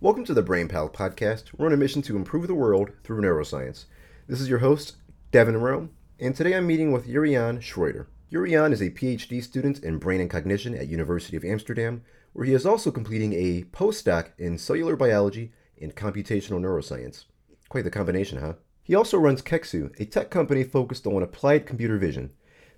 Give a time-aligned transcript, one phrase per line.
[0.00, 1.46] Welcome to the Brain Pal podcast.
[1.56, 3.86] We're on a mission to improve the world through neuroscience.
[4.28, 4.94] This is your host,
[5.32, 5.90] Devin Rome,
[6.20, 8.08] and today I'm meeting with Jurriaan Schroeder.
[8.30, 12.54] Jurriaan is a PhD student in brain and cognition at University of Amsterdam, where he
[12.54, 15.50] is also completing a postdoc in cellular biology
[15.82, 17.24] and computational neuroscience.
[17.68, 18.52] Quite the combination, huh?
[18.84, 22.30] He also runs Kexu, a tech company focused on applied computer vision.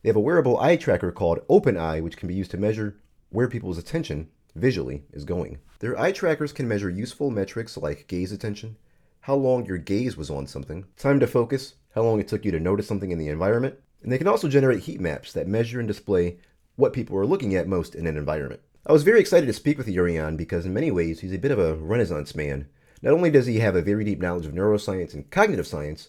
[0.03, 2.97] They have a wearable eye tracker called OpenEye, which can be used to measure
[3.29, 5.59] where people's attention visually is going.
[5.79, 8.77] Their eye trackers can measure useful metrics like gaze attention,
[9.21, 12.51] how long your gaze was on something, time to focus, how long it took you
[12.53, 15.79] to notice something in the environment, and they can also generate heat maps that measure
[15.79, 16.39] and display
[16.77, 18.61] what people are looking at most in an environment.
[18.87, 21.51] I was very excited to speak with Jurriaan because in many ways he's a bit
[21.51, 22.69] of a renaissance man.
[23.03, 26.09] Not only does he have a very deep knowledge of neuroscience and cognitive science,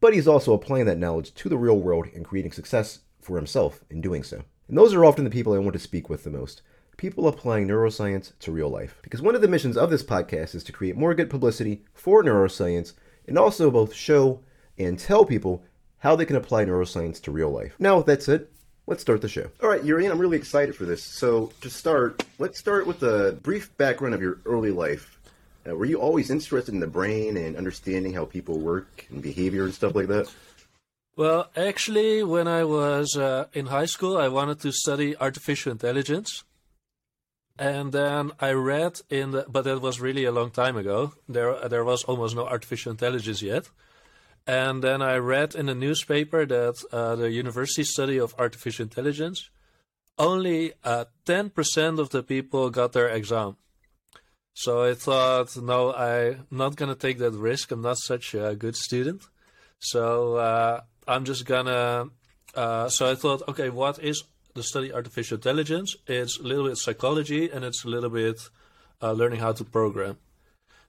[0.00, 3.84] but he's also applying that knowledge to the real world and creating success for himself
[3.90, 4.42] in doing so.
[4.68, 6.62] And those are often the people I want to speak with the most
[7.00, 8.98] people applying neuroscience to real life.
[9.00, 12.22] Because one of the missions of this podcast is to create more good publicity for
[12.22, 12.92] neuroscience
[13.26, 14.40] and also both show
[14.76, 15.64] and tell people
[16.00, 17.74] how they can apply neuroscience to real life.
[17.78, 18.48] Now, with that said,
[18.86, 19.50] let's start the show.
[19.62, 21.02] All right, Jurriaan, I'm really excited for this.
[21.02, 25.18] So, to start, let's start with a brief background of your early life.
[25.66, 29.64] Uh, were you always interested in the brain and understanding how people work and behavior
[29.64, 30.30] and stuff like that?
[31.16, 36.44] Well, actually, when I was uh, in high school, I wanted to study artificial intelligence.
[37.60, 41.12] And then I read in the, but that was really a long time ago.
[41.28, 43.68] There, there was almost no artificial intelligence yet.
[44.46, 49.50] And then I read in a newspaper that uh, the university study of artificial intelligence,
[50.18, 53.58] only uh, 10% of the people got their exam.
[54.54, 57.72] So I thought, no, I'm not going to take that risk.
[57.72, 59.22] I'm not such a good student.
[59.80, 62.08] So uh, I'm just going to.
[62.54, 65.96] Uh, so I thought, okay, what is the study artificial intelligence.
[66.06, 68.40] It's a little bit psychology and it's a little bit
[69.02, 70.18] uh, learning how to program.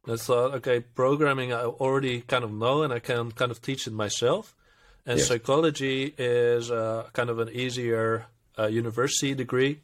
[0.05, 3.61] And I thought, okay, programming I already kind of know and I can kind of
[3.61, 4.55] teach it myself.
[5.05, 5.27] And yes.
[5.27, 8.25] psychology is uh, kind of an easier
[8.57, 9.79] uh, university degree.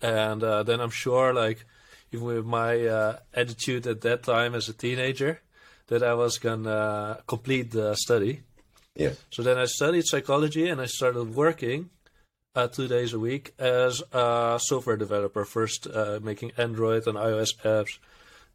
[0.00, 1.64] And uh, then I'm sure, like,
[2.12, 5.40] even with my uh, attitude at that time as a teenager,
[5.88, 8.40] that I was gonna complete the study.
[8.96, 9.18] Yes.
[9.30, 11.90] So then I studied psychology and I started working
[12.54, 15.44] uh, two days a week as a software developer.
[15.44, 17.98] First, uh, making Android and iOS apps,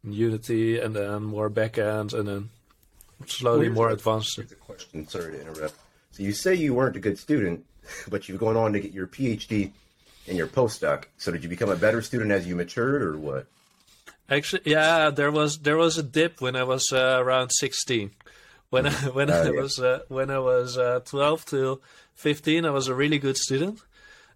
[0.02, 2.50] and Unity, and then more backend, and then
[3.26, 4.36] slowly well, more advanced.
[4.36, 5.06] Here's a question.
[5.06, 5.74] Sorry to interrupt.
[6.12, 7.64] So you say you weren't a good student,
[8.08, 9.72] but you've gone on to get your PhD
[10.26, 11.04] and your postdoc.
[11.18, 13.46] So did you become a better student as you matured, or what?
[14.28, 18.12] Actually, yeah, there was there was a dip when I was uh, around sixteen.
[18.70, 19.50] When I, when I yeah.
[19.50, 21.80] was uh, when I was uh, twelve to
[22.14, 23.80] fifteen, I was a really good student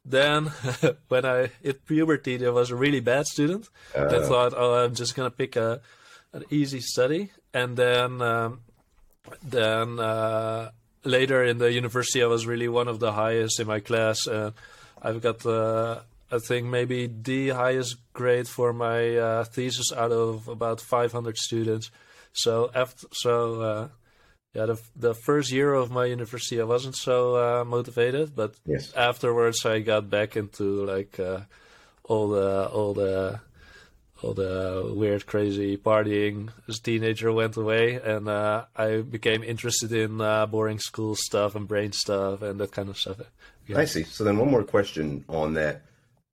[0.05, 0.47] then,
[1.09, 3.69] when I hit puberty, I was a really bad student.
[3.97, 5.81] Uh, I thought, oh, I'm just gonna pick a
[6.33, 8.61] an easy study, and then um,
[9.43, 10.71] then uh,
[11.05, 14.27] later in the university, I was really one of the highest in my class.
[14.27, 14.53] and
[15.01, 16.01] I've got, uh,
[16.31, 21.91] I think, maybe the highest grade for my uh, thesis out of about 500 students.
[22.33, 23.89] So after, so uh,
[24.55, 28.93] yeah, the the first year of my university, I wasn't so uh, motivated, but yes.
[28.95, 31.41] afterwards, I got back into like uh,
[32.05, 33.41] all the all the
[34.23, 39.93] all the weird, crazy partying as a teenager went away, and uh, I became interested
[39.93, 43.21] in uh, boring school stuff and brain stuff and that kind of stuff.
[43.67, 43.79] Yeah.
[43.79, 44.05] I see.
[44.05, 45.83] So then, one more question on that.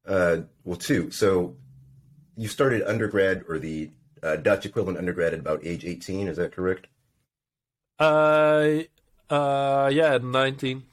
[0.06, 1.12] Uh, well, two.
[1.12, 1.56] So
[2.38, 3.90] you started undergrad or the
[4.22, 6.28] uh, Dutch equivalent undergrad at about age eighteen.
[6.28, 6.88] Is that correct?
[8.02, 8.84] Uh,
[9.30, 10.84] uh, yeah, 19.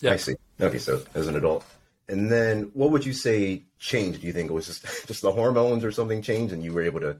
[0.00, 0.12] Yeah.
[0.12, 0.36] I see.
[0.60, 1.64] Okay, so as an adult.
[2.08, 4.22] And then what would you say changed?
[4.22, 6.82] Do you think it was just, just the hormones or something changed and you were
[6.82, 7.18] able to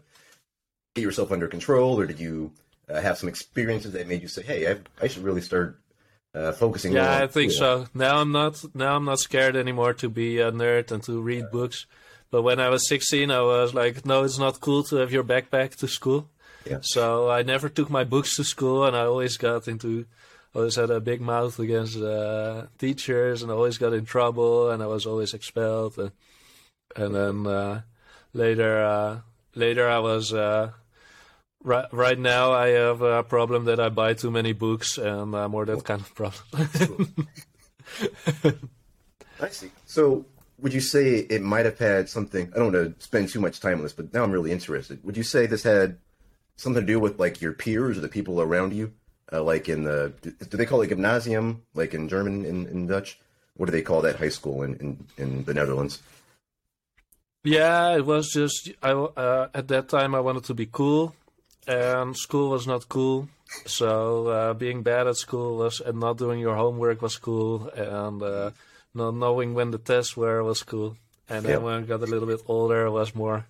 [0.94, 2.00] get yourself under control?
[2.00, 2.52] Or did you
[2.88, 5.78] uh, have some experiences that made you say, hey, I, I should really start
[6.34, 10.10] uh, focusing yeah i think so now i'm not now i'm not scared anymore to
[10.10, 11.86] be a nerd and to read books
[12.30, 15.24] but when i was 16 i was like no it's not cool to have your
[15.24, 16.28] backpack to school
[16.66, 16.78] yeah.
[16.82, 20.06] So I never took my books to school, and I always got into,
[20.54, 24.82] always had a big mouth against uh, teachers, and I always got in trouble, and
[24.82, 25.98] I was always expelled.
[25.98, 26.12] And,
[26.96, 27.82] and then uh,
[28.32, 29.20] later, uh,
[29.54, 30.32] later I was.
[30.32, 30.72] Uh,
[31.62, 35.50] right, right now, I have a problem that I buy too many books, and I'm
[35.50, 37.26] more that kind of problem.
[39.40, 39.70] I see.
[39.84, 40.24] So,
[40.58, 42.50] would you say it might have had something?
[42.54, 45.04] I don't want to spend too much time on this, but now I'm really interested.
[45.04, 45.98] Would you say this had
[46.56, 48.92] something to do with like your peers or the people around you?
[49.32, 53.18] Uh, like in the do they call it gymnasium like in German in, in Dutch?
[53.56, 56.00] What do they call that high school in, in, in the Netherlands?
[57.44, 61.14] Yeah, it was just I uh, at that time I wanted to be cool,
[61.66, 63.28] and school was not cool.
[63.64, 68.22] So uh, being bad at school was and not doing your homework was cool, and
[68.22, 68.50] uh,
[68.94, 70.96] not knowing when the tests were was cool.
[71.28, 71.64] And then Yeah.
[71.64, 73.46] when I got a little bit older, it was more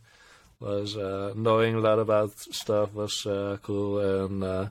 [0.61, 4.69] was uh, knowing a lot about stuff was uh, cool, and uh,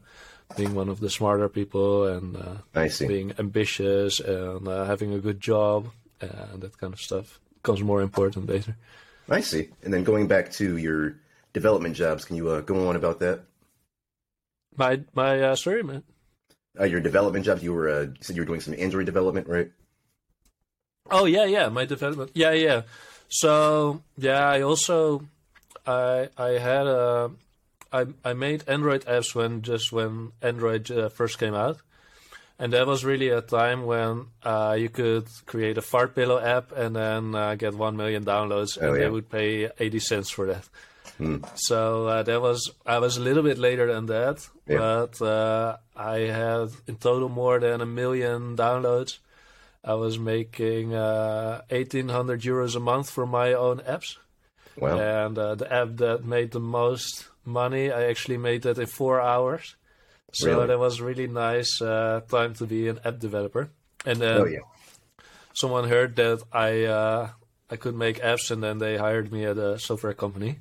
[0.57, 5.39] being one of the smarter people, and uh, being ambitious, and uh, having a good
[5.39, 5.89] job,
[6.21, 8.75] and that kind of stuff becomes more important later.
[9.29, 9.69] I see.
[9.83, 11.15] And then going back to your
[11.53, 13.41] development jobs, can you uh, go on about that?
[14.77, 16.03] My my uh, sorry, man.
[16.79, 19.47] Uh, your development jobs, you were uh, you said you were doing some Android development,
[19.47, 19.71] right?
[21.09, 22.31] Oh yeah, yeah, my development.
[22.33, 22.81] Yeah, yeah.
[23.29, 25.25] So yeah, I also
[25.87, 27.31] I I had a
[27.91, 31.77] I I made Android apps when just when Android uh, first came out,
[32.59, 36.71] and that was really a time when uh, you could create a fart pillow app
[36.71, 39.03] and then uh, get one million downloads, Oh, and yeah.
[39.03, 40.67] they would pay eighty cents for that.
[41.55, 44.77] So uh, that was I was a little bit later than that, Yeah.
[44.79, 49.19] but uh, I had in total more than a million downloads.
[49.83, 54.17] I was making uh, eighteen hundred euros a month for my own apps,
[54.77, 54.99] Wow.
[54.99, 59.21] and uh, the app that made the most money, I actually made that in four
[59.21, 59.75] hours.
[60.33, 60.67] So Really?
[60.67, 63.69] that was really nice uh, time to be an app developer.
[64.05, 64.59] And then oh yeah.
[65.53, 67.29] someone heard that I uh,
[67.71, 70.59] I could make apps, and then they hired me at a software company.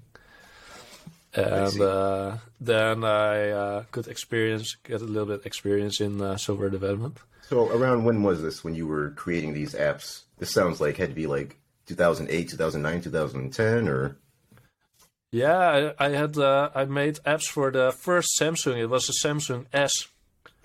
[1.35, 1.83] And see.
[1.83, 7.19] uh, then I uh, could experience, get a little bit experience in uh, software development.
[7.43, 10.23] So around when was this when you were creating these apps?
[10.39, 14.17] This sounds like had to be like 2008, 2009, 2010, or
[15.31, 18.77] Yeah, I, I had uh, I made apps for the first Samsung.
[18.77, 20.09] It was a Samsung S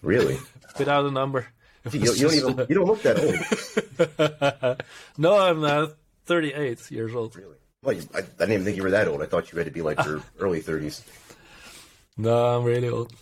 [0.01, 0.38] really?
[0.80, 1.48] without a number.
[1.92, 4.81] You, you don't even you don't look that old.
[5.18, 5.88] no, I'm uh,
[6.25, 7.36] 38 years old.
[7.36, 7.56] Really?
[7.81, 9.21] Well, you, I, I didn't even think you were that old.
[9.21, 11.01] I thought you had to be like your early 30s.
[12.18, 13.13] No, I'm really old.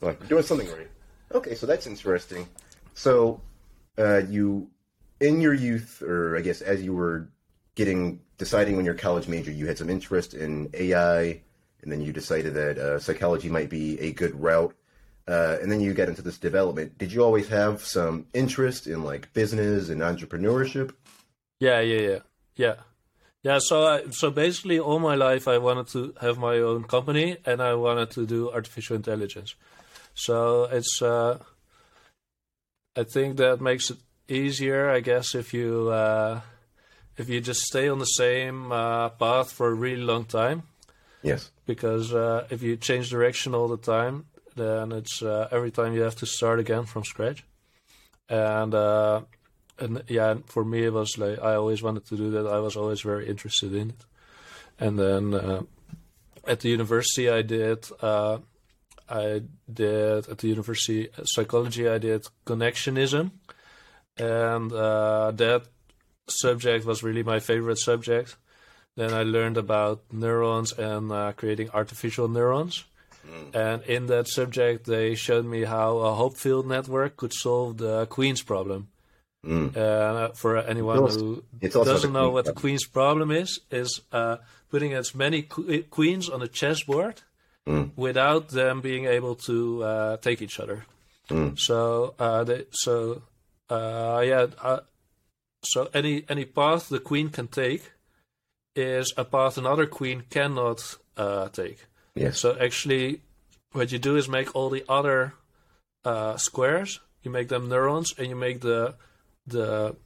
[0.00, 0.88] Like you're doing something right.
[1.32, 2.48] Okay, so that's interesting.
[2.94, 3.40] So,
[3.98, 4.70] uh, you,
[5.20, 7.28] in your youth, or I guess as you were
[7.76, 11.40] getting deciding on your college major, you had some interest in AI,
[11.82, 14.74] and then you decided that uh, psychology might be a good route.
[15.28, 16.98] Uh, and then you got into this development.
[16.98, 20.92] Did you always have some interest in like business and entrepreneurship?
[21.58, 22.18] Yeah, yeah, yeah,
[22.54, 22.74] yeah,
[23.42, 23.58] yeah.
[23.60, 27.60] So, I, so basically, all my life, I wanted to have my own company, and
[27.60, 29.54] I wanted to do artificial intelligence.
[30.14, 31.38] So it's, uh,
[32.96, 33.98] I think that makes it
[34.28, 36.40] easier, I guess, if you uh,
[37.16, 40.62] if you just stay on the same uh, path for a really long time.
[41.22, 41.50] Yes.
[41.66, 46.02] Because uh, if you change direction all the time, then it's uh, every time you
[46.02, 47.44] have to start again from scratch.
[48.28, 49.22] And uh,
[49.78, 52.46] and yeah, for me it was like I always wanted to do that.
[52.46, 54.04] I was always very interested in it.
[54.78, 55.62] And then uh,
[56.46, 58.38] at the university, I did uh,
[59.08, 59.42] I
[59.72, 61.88] did at the university psychology.
[61.88, 63.30] I did connectionism,
[64.16, 65.66] and uh, that
[66.28, 68.36] subject was really my favorite subject.
[68.96, 72.84] Then I learned about neurons and uh, creating artificial neurons.
[73.52, 78.40] And in that subject, they showed me how a Hopfield network could solve the Queen's
[78.42, 78.88] problem.
[79.44, 79.76] Mm.
[79.76, 82.52] Uh, for anyone Tell who yeah, tell us about doesn't know what the.
[82.52, 84.36] Queen's problem is, is uh,
[84.70, 87.22] putting as many que- queens on a chessboard
[87.66, 87.90] Mm.
[87.96, 90.86] without them being able to uh, take each other.
[91.28, 91.58] Mm.
[91.58, 93.22] So, uh, they, so
[93.68, 94.80] uh, yeah, uh,
[95.66, 97.92] so any any path the queen can take
[98.74, 101.86] is a path another queen cannot uh, take.
[102.14, 102.38] Yes.
[102.38, 103.22] So actually,
[103.72, 105.34] what you do is make all the other
[106.04, 107.00] uh, squares.
[107.22, 108.94] You make them neurons, and you make the
[109.46, 109.96] the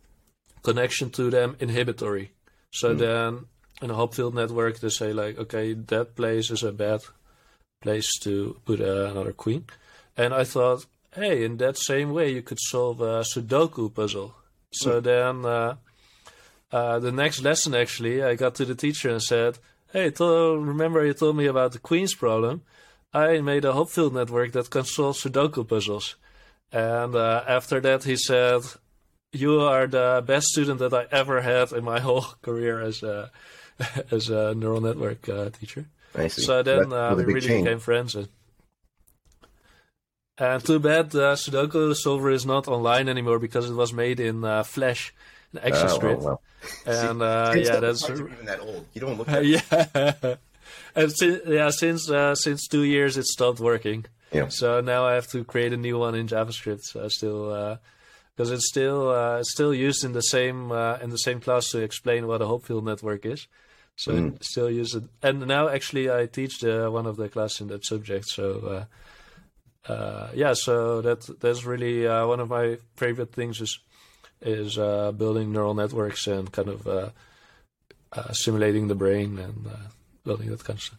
[0.62, 2.32] connection to them inhibitory.
[2.72, 3.46] So then,
[3.82, 7.00] in a Hopfield network, they say like, okay, that place is a bad
[7.82, 9.64] place to put uh, another queen.
[10.16, 14.34] And I thought, hey, in that same way, you could solve a Sudoku puzzle.
[14.72, 15.76] So then, uh,
[16.72, 19.58] uh, the next lesson actually, I got to the teacher and said,
[19.92, 22.62] "Hey, to- remember you told me about the queen's problem?
[23.12, 26.16] I made a Hopfield network that can solve Sudoku puzzles."
[26.72, 28.62] And uh, after that, he said,
[29.32, 33.30] "You are the best student that I ever had in my whole career as a
[34.10, 35.86] as a neural network uh, teacher."
[36.42, 37.64] So then uh, we really change.
[37.64, 38.14] became friends.
[38.14, 38.28] And,
[40.40, 44.44] and too bad the Sudoku solver is not online anymore because it was made in
[44.44, 45.12] uh, Flash,
[45.52, 46.22] an Oh, ActionScript.
[46.22, 46.40] wow, wow.
[46.86, 48.86] And uh, It's yeah, that's you're even that old.
[48.94, 50.36] You don't look that yeah.
[50.94, 54.06] And si- yeah, since uh, since two years it stopped working.
[54.32, 54.48] Yeah.
[54.48, 56.82] So now I have to create a new one in JavaScript.
[56.82, 57.78] So I still
[58.36, 61.68] because it's still uh, it's still used in the same uh, in the same class
[61.70, 63.46] to explain what a Hopfield network is.
[63.96, 65.04] so I still use it.
[65.22, 68.26] And now actually I teach the, one of the class in that subject.
[68.28, 68.86] So
[69.88, 73.78] uh, yeah, so that that's really uh, one of my favorite things is
[74.42, 77.10] is uh, building neural networks and kind of uh,
[78.12, 79.68] uh, simulating the brain and
[80.24, 80.98] building that kind of stuff.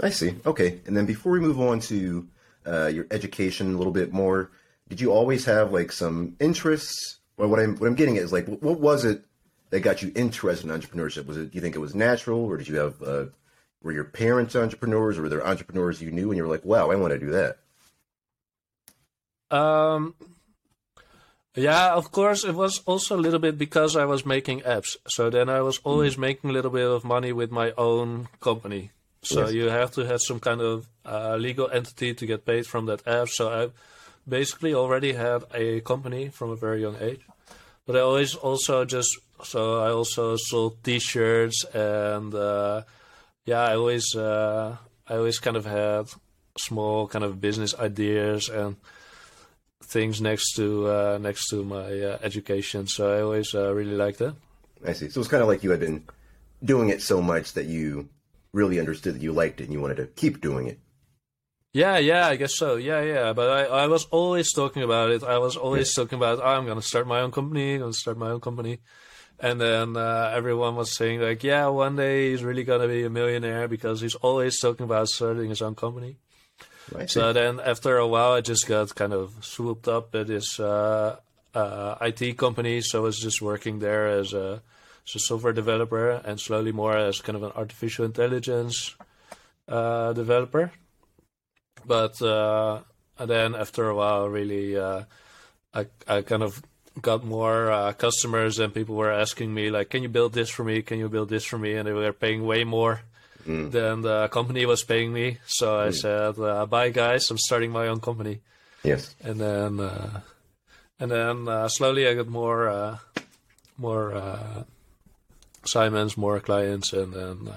[0.00, 0.34] I see.
[0.44, 2.26] Okay, and then before we move on to
[2.66, 4.50] your education a little bit more,
[4.88, 7.18] did you always have like some interests?
[7.38, 9.24] Or what I'm what I'm getting at is like, what was it
[9.70, 11.26] that got you interested in entrepreneurship?
[11.26, 11.50] Was it?
[11.50, 13.00] Do you think it was natural, or did you have?
[13.82, 16.90] Were your parents entrepreneurs, or were there entrepreneurs you knew, and you were like, "Wow,
[16.90, 17.58] I want to do that"?
[19.50, 20.14] Um.
[21.54, 24.96] Yeah, of course, it was also a little bit because I was making apps.
[25.08, 26.18] So then I was always mm.
[26.18, 28.90] making a little bit of money with my own company.
[29.22, 29.54] So yes.
[29.54, 33.08] you have to have some kind of uh, legal entity to get paid from that
[33.08, 33.28] app.
[33.28, 33.70] So I
[34.28, 37.22] basically already had a company from a very young age.
[37.86, 42.82] But I always also just so I also sold T-shirts and uh,
[43.44, 44.76] yeah, I always uh,
[45.08, 46.06] I always kind of had
[46.58, 48.76] small kind of business ideas and
[49.86, 52.86] things next to uh, next to my uh, education.
[52.86, 54.34] So I always uh, really liked it.
[54.84, 55.08] I see.
[55.08, 56.04] So it's kind of like you had been
[56.64, 58.08] doing it so much that you
[58.52, 60.78] really understood that you liked it and you wanted to keep doing it.
[61.72, 62.76] Yeah, yeah, I guess so.
[62.76, 63.32] Yeah, yeah.
[63.34, 65.22] But I, I was always talking about it.
[65.22, 66.02] I was always yeah.
[66.02, 67.74] talking about, oh, I'm going to start my own company.
[67.74, 68.78] I'm going to start my own company.
[69.38, 73.04] And then uh, everyone was saying, like, yeah, one day he's really going to be
[73.04, 76.16] a millionaire because he's always talking about starting his own company.
[76.92, 77.10] Right.
[77.10, 81.16] So then after a while, I just got kind of swooped up at this uh,
[81.54, 82.80] uh, IT company.
[82.80, 84.62] So I was just working there as a,
[85.06, 88.94] as a software developer and slowly more as kind of an artificial intelligence
[89.68, 90.70] uh, developer.
[91.84, 92.80] But uh,
[93.18, 95.04] then after a while, really, uh,
[95.74, 96.62] I I kind of
[97.00, 100.64] got more uh, customers and people were asking me like, "Can you build this for
[100.64, 100.82] me?
[100.82, 103.02] Can you build this for me?" And they were paying way more
[103.46, 103.70] mm.
[103.70, 105.38] than the company was paying me.
[105.46, 105.94] So I mm.
[105.94, 107.30] said, uh, "Bye, guys!
[107.30, 108.40] I'm starting my own company."
[108.82, 109.14] Yes.
[109.22, 110.20] And then uh,
[111.00, 112.98] and then uh, slowly I got more uh,
[113.78, 114.64] more
[115.64, 117.52] assignments, more clients, and then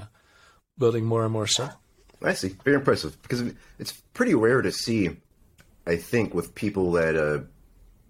[0.78, 1.76] building more and more stuff.
[2.22, 2.50] I see.
[2.64, 5.12] Very impressive because it's pretty rare to see.
[5.86, 7.40] I think with people that, uh,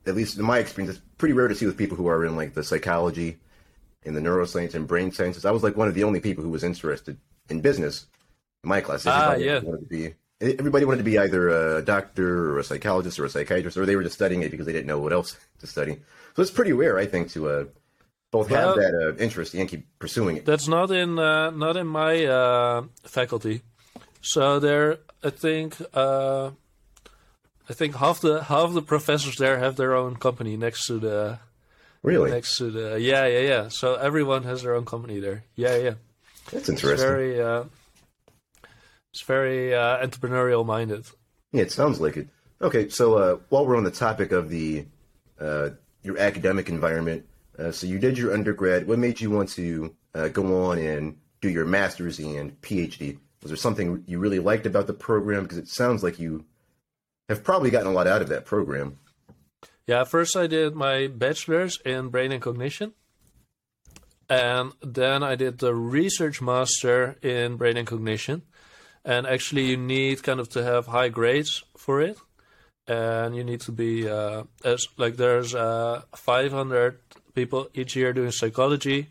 [0.10, 2.36] at least in my experience, it's pretty rare to see with people who are in
[2.36, 3.38] like the psychology,
[4.04, 5.46] in the neuroscience and brain sciences.
[5.46, 7.18] I was like one of the only people who was interested
[7.50, 8.06] in business
[8.64, 9.06] in my class.
[9.06, 9.60] Ah, yeah.
[9.60, 13.30] Wanted to be, everybody wanted to be either a doctor or a psychologist or a
[13.30, 15.98] psychiatrist, or they were just studying it because they didn't know what else to study.
[16.36, 17.66] So it's pretty rare, I think, to uh,
[18.32, 20.46] both have that uh, interest and keep pursuing it.
[20.46, 23.62] That's not in uh, not in my uh, faculty.
[24.22, 26.52] So there, I think, uh,
[27.70, 31.40] I think half the half the professors there have their own company next to the.
[32.02, 32.32] Really.
[32.32, 33.68] Next to the yeah yeah yeah.
[33.68, 35.44] So everyone has their own company there.
[35.56, 35.94] Yeah yeah.
[36.52, 36.92] That's interesting.
[36.94, 37.64] It's very, uh,
[39.12, 41.06] it's very uh, entrepreneurial minded.
[41.52, 42.28] Yeah, it sounds like it.
[42.62, 44.86] Okay, so uh, while we're on the topic of the
[45.40, 45.70] uh,
[46.04, 47.26] your academic environment,
[47.58, 48.88] uh, so you did your undergrad.
[48.88, 53.18] What made you want to uh, go on and do your master's and PhD?
[53.42, 55.44] Was there something you really liked about the program?
[55.44, 56.46] Because it sounds like you
[57.30, 59.00] have probably gotten a lot out of that program.
[59.88, 62.94] Yeah, first I did my bachelor's in brain and cognition.
[64.30, 68.44] And then I did the research master in brain and cognition.
[69.04, 72.18] And actually, you need kind of to have high grades for it.
[72.88, 77.00] And you need to be, uh, as like, there's uh, 500
[77.34, 79.10] people each year doing psychology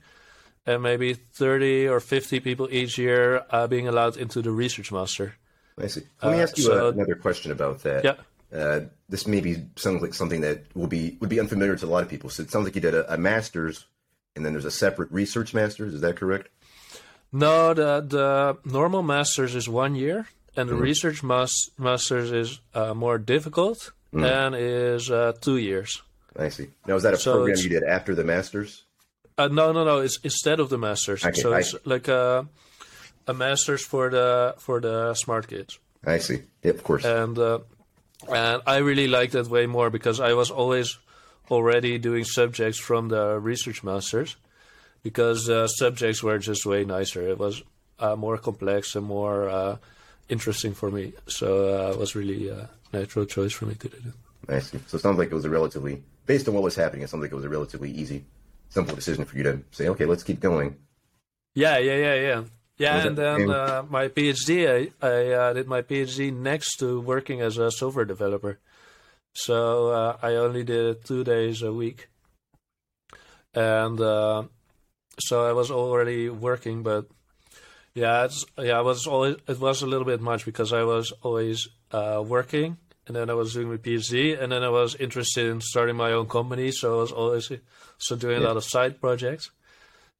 [0.68, 5.34] and maybe 30 or 50 people each year uh, being allowed into the research master.
[5.80, 6.02] I see.
[6.22, 8.04] Let me uh, ask you so, another question about that.
[8.04, 8.14] Yeah.
[8.52, 12.02] Uh, this maybe sounds like something that will be would be unfamiliar to a lot
[12.02, 12.30] of people.
[12.30, 13.86] So it sounds like you did a, a master's,
[14.38, 15.92] and then there's a separate research master's.
[15.92, 16.48] Is that correct?
[17.30, 20.82] No, the the normal master's is one year, and the mm-hmm.
[20.82, 24.24] research mas- master's is uh, more difficult mm-hmm.
[24.24, 26.02] and is uh, two years.
[26.38, 26.68] I see.
[26.86, 28.84] Now, is that a so program you did after the master's?
[29.36, 29.98] Uh, no, no, no.
[29.98, 31.24] It's instead of the masters.
[31.24, 32.48] Okay, so I, it's like a
[33.26, 35.78] a masters for the for the smart kids.
[36.06, 36.42] I see.
[36.62, 37.04] Yep, of course.
[37.04, 37.58] And uh,
[38.32, 40.98] and I really like that way more because I was always
[41.50, 44.36] already doing subjects from the research masters
[45.02, 47.26] because uh, subjects were just way nicer.
[47.28, 47.62] It was
[47.98, 49.76] uh, more complex and more uh,
[50.28, 51.12] interesting for me.
[51.26, 54.54] So uh, it was really a natural choice for me to do it.
[54.54, 54.78] I see.
[54.86, 57.22] So it sounds like it was a relatively, based on what was happening, it sounds
[57.22, 58.24] like it was a relatively easy
[58.70, 60.76] simple decision for you to say, okay, let's keep going.
[61.54, 62.44] Yeah, yeah, yeah, yeah.
[62.78, 67.40] Yeah, and then uh, my PhD, I, I uh, did my PhD next to working
[67.40, 68.60] as a software developer.
[69.34, 72.08] So uh, I only did it two days a week.
[73.54, 74.44] And uh,
[75.18, 77.06] so I was already working, but
[77.94, 81.12] Yeah, it's yeah, it was always it was a little bit much because I was
[81.22, 85.46] always uh, working and then I was doing my PhD and then I was interested
[85.50, 87.50] in starting my own company, so I was always
[87.98, 88.46] so doing Yeah.
[88.46, 89.50] a lot of side projects.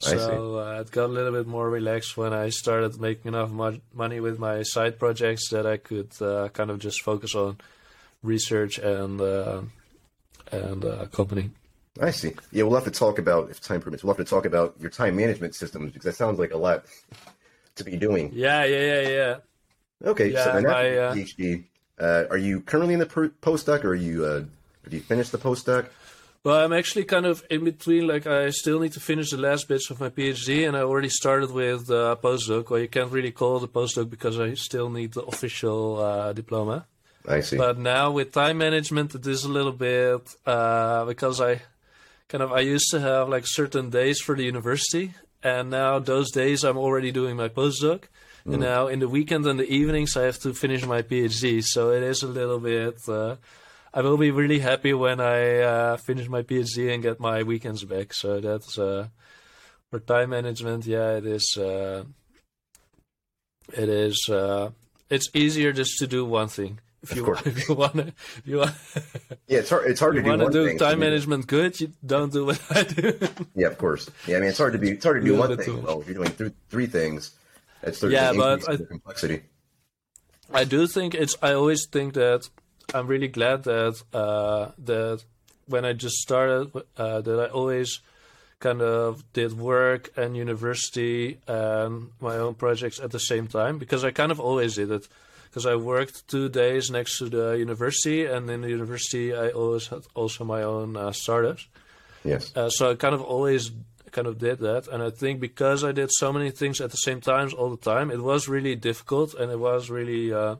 [0.01, 3.81] So uh, it got a little bit more relaxed when I started making enough mo-
[3.95, 7.59] money with my side projects that I could uh, kind of just focus on
[8.23, 9.63] research and uh,
[10.51, 11.51] and uh, company.
[12.01, 12.33] I see.
[12.53, 14.05] Yeah, we'll have to talk about if time permits.
[14.05, 16.85] We'll have to talk about your time management systems because that sounds like a lot
[17.77, 18.31] to be doing.
[18.33, 19.37] Yeah, yeah, yeah, yeah.
[20.05, 21.65] Okay, so Yeah, then my, uh, PhD,
[21.99, 24.45] uh, are you currently in the postdoc, or are you uh,
[24.85, 25.89] have you finished the postdoc?
[26.45, 28.07] Well, I'm actually kind of in between.
[28.07, 31.09] Like, I still need to finish the last bits of my PhD, and I already
[31.09, 32.71] started with uh, postdoc.
[32.71, 36.33] Well, you can't really call it a postdoc because I still need the official uh,
[36.33, 36.87] diploma.
[37.29, 37.57] I see.
[37.57, 41.61] But now with time management, it is a little bit uh, because I
[42.29, 46.31] kind of I used to have like certain days for the university, and now those
[46.31, 48.05] days I'm already doing my postdoc.
[48.53, 51.63] And now in the weekend and the evenings, I have to finish my PhD.
[51.63, 52.97] So it is a little bit.
[53.07, 53.37] Uh,
[53.93, 57.85] I will be really happy when I uh, finish my PhD and get my weekends
[57.85, 58.15] back.
[58.15, 59.09] So that's uh,
[59.91, 60.87] for time management.
[60.87, 61.59] Yeah, it is.
[61.59, 62.05] Uh,
[63.73, 64.29] it is.
[64.31, 64.71] Uh,
[65.11, 66.81] it's easier just to do one thing.
[67.03, 67.43] If Of you, course.
[67.47, 68.13] if you want to,
[68.45, 68.75] you want,
[69.47, 69.89] yeah, it's hard.
[69.91, 70.79] It's hard to do one do thing.
[70.79, 71.81] time I mean, management good.
[71.81, 73.17] You don't do what I do.
[73.55, 74.11] Yeah, of course.
[74.27, 74.91] Yeah, I mean, it's hard to be.
[74.91, 76.01] It's hard to do one thing well.
[76.01, 77.31] If you're doing th- three things,
[77.83, 79.43] that's Yeah, but I- complexity.
[80.53, 81.37] I do think it's.
[81.43, 82.49] I always think that
[82.95, 85.23] I'm really glad that uh, that
[85.67, 88.01] when I just started, uh, that I always
[88.59, 94.03] kind of did work and university and my own projects at the same time because
[94.05, 95.07] I kind of always did it.
[95.59, 99.89] Because I worked two days next to the university, and in the university I always
[99.89, 101.67] had also my own uh, startups.
[102.23, 102.57] Yes.
[102.57, 103.73] Uh, so I kind of always
[104.13, 106.97] kind of did that, and I think because I did so many things at the
[106.97, 110.57] same times all the time, it was really difficult, and it was really uh,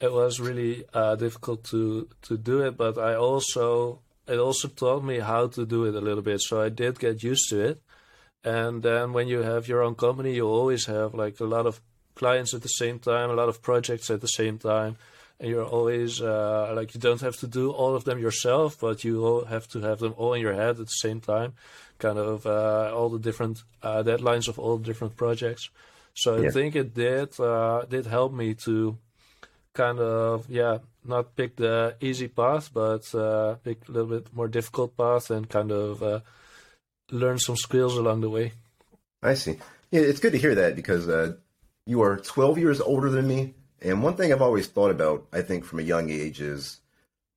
[0.00, 2.78] it was really uh, difficult to to do it.
[2.78, 6.62] But I also it also taught me how to do it a little bit, so
[6.62, 7.82] I did get used to it.
[8.42, 11.82] And then when you have your own company, you always have like a lot of
[12.18, 14.96] clients at the same time, a lot of projects at the same time,
[15.40, 19.04] and you're always uh, like you don't have to do all of them yourself, but
[19.04, 21.54] you have to have them all in your head at the same time,
[21.98, 25.70] kind of uh, all the different uh, deadlines of all the different projects.
[26.14, 28.98] So I think it did uh, did help me to
[29.72, 34.48] kind of yeah not pick the easy path, but uh, pick a little bit more
[34.48, 36.20] difficult path and kind of uh,
[37.10, 38.52] learn some skills along the way.
[39.22, 39.58] I see.
[39.90, 41.34] Yeah, it's good to hear that because uh,
[41.88, 43.54] you are 12 years older than me.
[43.80, 46.80] And one thing I've always thought about, I think, from a young age is,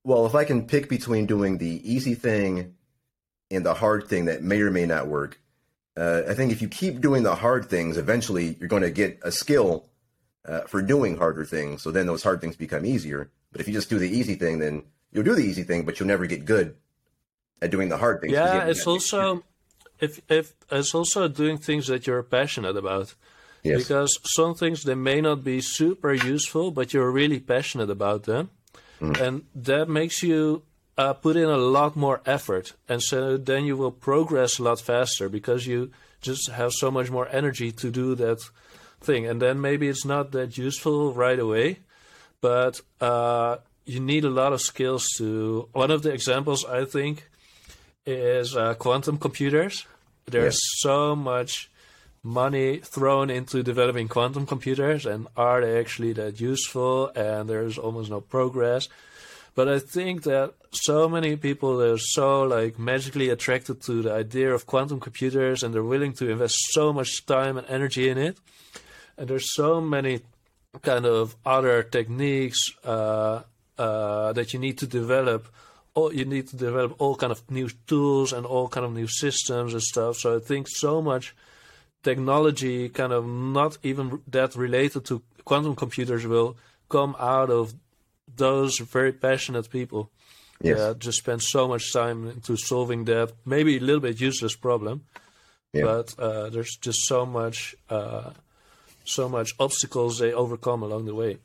[0.04, 2.76] well, if I can pick between doing the easy thing
[3.50, 5.40] and the hard thing that may or may not work,
[5.96, 9.20] uh, I think if you keep doing the hard things, eventually you're going to get
[9.24, 9.86] a skill
[10.46, 11.82] uh, for doing harder things.
[11.82, 13.32] So then those hard things become easier.
[13.54, 14.84] But if you just do the easy thing, then
[15.14, 16.76] you'll do the easy thing, but you'll never get good
[17.62, 18.34] at doing the hard things.
[18.34, 19.44] Yeah, it's also
[20.02, 23.16] if if it's also doing things that you're passionate about.
[23.64, 23.82] Yes.
[23.82, 28.50] Because some things they may not be super useful, but you're really passionate about them,
[29.00, 30.64] and that makes you
[30.98, 34.80] uh, put in a lot more effort, and so then you will progress a lot
[34.80, 38.40] faster because you just have so much more energy to do that
[39.00, 41.80] thing, and then maybe it's not that useful right away,
[42.42, 45.68] but uh, you need a lot of skills to.
[45.74, 47.28] One of the examples I think
[48.06, 49.86] is uh, quantum computers.
[50.26, 51.71] There's so much
[52.24, 57.08] money thrown into developing quantum computers, and are they actually that useful?
[57.16, 58.88] And there's almost no progress.
[59.54, 64.54] But I think that so many people are so like magically attracted to the idea
[64.54, 68.38] of quantum computers, and they're willing to invest so much time and energy in it.
[69.18, 70.22] And there's so many
[70.82, 73.42] kind of other techniques uh,
[73.78, 75.48] uh, that you need to develop.
[75.94, 79.08] All, you need to develop all kind of new tools and all kind of new
[79.08, 80.16] systems and stuff.
[80.18, 81.36] So I think so much
[82.04, 86.58] technology, kind of not even that related to quantum computers, will
[86.90, 87.74] come out of
[88.36, 90.10] those very passionate people
[90.64, 90.78] Yes.
[90.78, 95.06] that just spend so much time into solving that maybe a little bit useless problem.
[95.74, 95.84] Yeah.
[95.86, 98.30] But uh, there's just so much, uh,
[99.04, 101.38] so much obstacles they overcome along the way.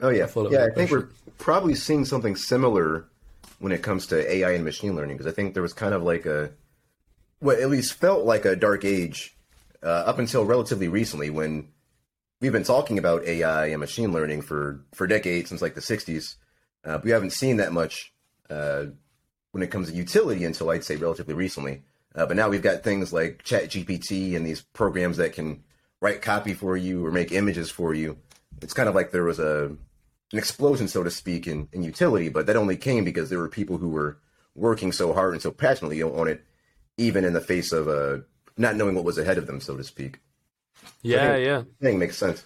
[0.00, 0.64] Oh yeah, yeah.
[0.64, 0.96] I think passion.
[0.98, 3.04] we're probably seeing something similar
[3.58, 6.02] when it comes to AI and machine learning because I think there was kind of
[6.02, 6.50] like a,
[7.40, 9.33] what at least felt like a dark age
[9.84, 11.68] uh, up until relatively recently when
[12.40, 16.36] we've been talking about AI and machine learning for for decades since like the '60s.
[16.84, 18.12] Uh, we haven't seen that much
[18.50, 18.84] uh,
[19.52, 21.82] when it comes to utility until I'd say relatively recently.
[22.14, 25.64] Uh, but now we've got things like ChatGPT and these programs that can
[26.00, 28.18] write copy for you or make images for you.
[28.62, 29.76] It's kind of like there was a
[30.32, 33.48] an explosion, so to speak, in, in utility, but that only came because there were
[33.48, 34.18] people who were
[34.54, 36.44] working so hard and so passionately on it,
[36.96, 38.18] even in the face of uh,
[38.56, 40.20] not knowing what was ahead of them, so to speak.
[41.02, 41.62] Yeah, yeah.
[41.80, 42.44] Thing makes sense.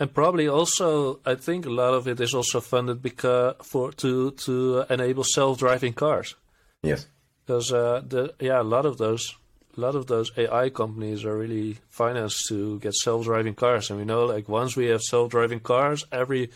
[0.00, 4.30] And probably also, I think a lot of it is also funded because for to
[4.30, 6.36] to enable self-driving cars.
[6.82, 7.06] Yes.
[7.44, 9.34] Because uh, the yeah, a lot of those
[9.76, 14.04] a lot of those AI companies are really financed to get self-driving cars, and we
[14.04, 16.50] know like once we have self-driving cars, every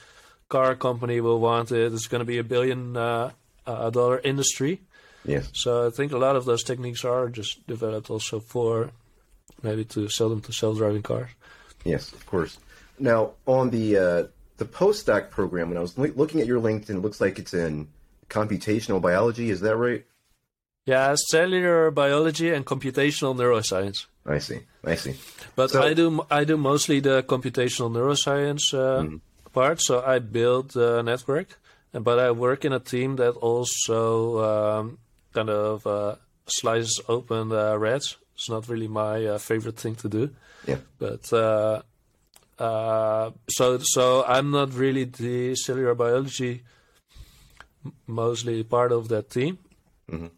[0.49, 1.93] car company will want it.
[1.93, 3.31] It's going to be a billion uh,
[3.67, 4.83] uh, dollar industry.
[5.25, 5.51] Yes.
[5.53, 8.91] So I think a lot of those techniques are just developed also for
[9.63, 11.31] maybe to sell them to self-driving cars.
[11.85, 12.59] Yes, of course.
[12.99, 14.25] Now on the uh,
[14.59, 17.89] the postdoc program, when I was looking at your LinkedIn, it looks like it's in
[18.29, 19.51] computational biology.
[19.51, 20.05] Is that right?
[20.85, 24.07] Yeah, cellular biology and computational neuroscience.
[24.27, 24.61] I see.
[24.85, 25.17] I see.
[25.55, 29.17] But so, I do I do mostly the computational neuroscience uh, mm-hmm.
[29.53, 29.81] part.
[29.81, 31.59] So I build the network,
[31.93, 33.99] but I work in a team that also
[34.51, 34.99] um,
[35.33, 36.17] kind of uh,
[36.47, 38.17] slices open the rats.
[38.35, 40.31] It's not really my uh, favorite thing to do.
[40.67, 40.79] Yeah.
[40.99, 41.83] But uh,
[42.59, 46.63] uh, so so I'm not really the cellular biology
[48.07, 49.59] mostly part of that team.
[50.11, 50.29] Mm-hmm.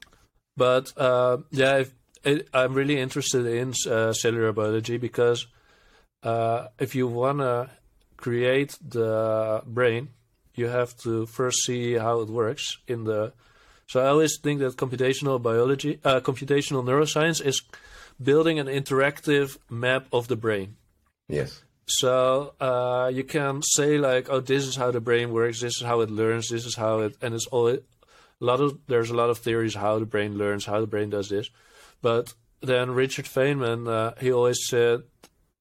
[0.56, 5.46] But uh, yeah, if, it, I'm really interested in uh, cellular biology because
[6.22, 7.70] uh, if you want to
[8.16, 10.08] create the brain,
[10.54, 13.32] you have to first see how it works in the.
[13.86, 17.62] So I always think that computational biology, uh, computational neuroscience, is
[18.22, 20.76] building an interactive map of the brain.
[21.28, 21.62] Yes.
[21.86, 25.60] So uh, you can say like, oh, this is how the brain works.
[25.60, 26.48] This is how it learns.
[26.48, 27.78] This is how it, and it's all a
[28.40, 28.78] lot of.
[28.86, 31.50] There's a lot of theories how the brain learns, how the brain does this,
[32.00, 35.02] but then Richard Feynman, uh, he always said,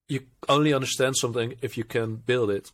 [0.07, 2.71] you only understand something if you can build it.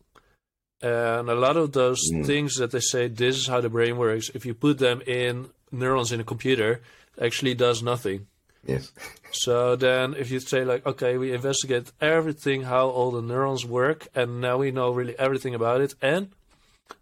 [0.81, 2.25] And a lot of those mm.
[2.25, 5.49] things that they say, this is how the brain works, if you put them in
[5.71, 6.81] neurons in a computer,
[7.21, 8.27] actually does nothing.
[8.65, 8.91] Yes.
[9.31, 14.07] so then if you say like, okay, we investigate everything, how all the neurons work,
[14.15, 16.29] and now we know really everything about it, and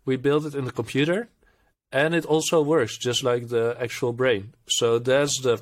[0.06, 1.30] we build it in the computer,
[1.92, 4.54] and it also works just like the actual brain.
[4.68, 5.62] So that's the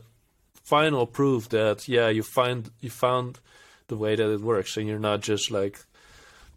[0.64, 3.40] final proof that yeah, you find you found
[3.88, 5.80] the way that it works, and you're not just like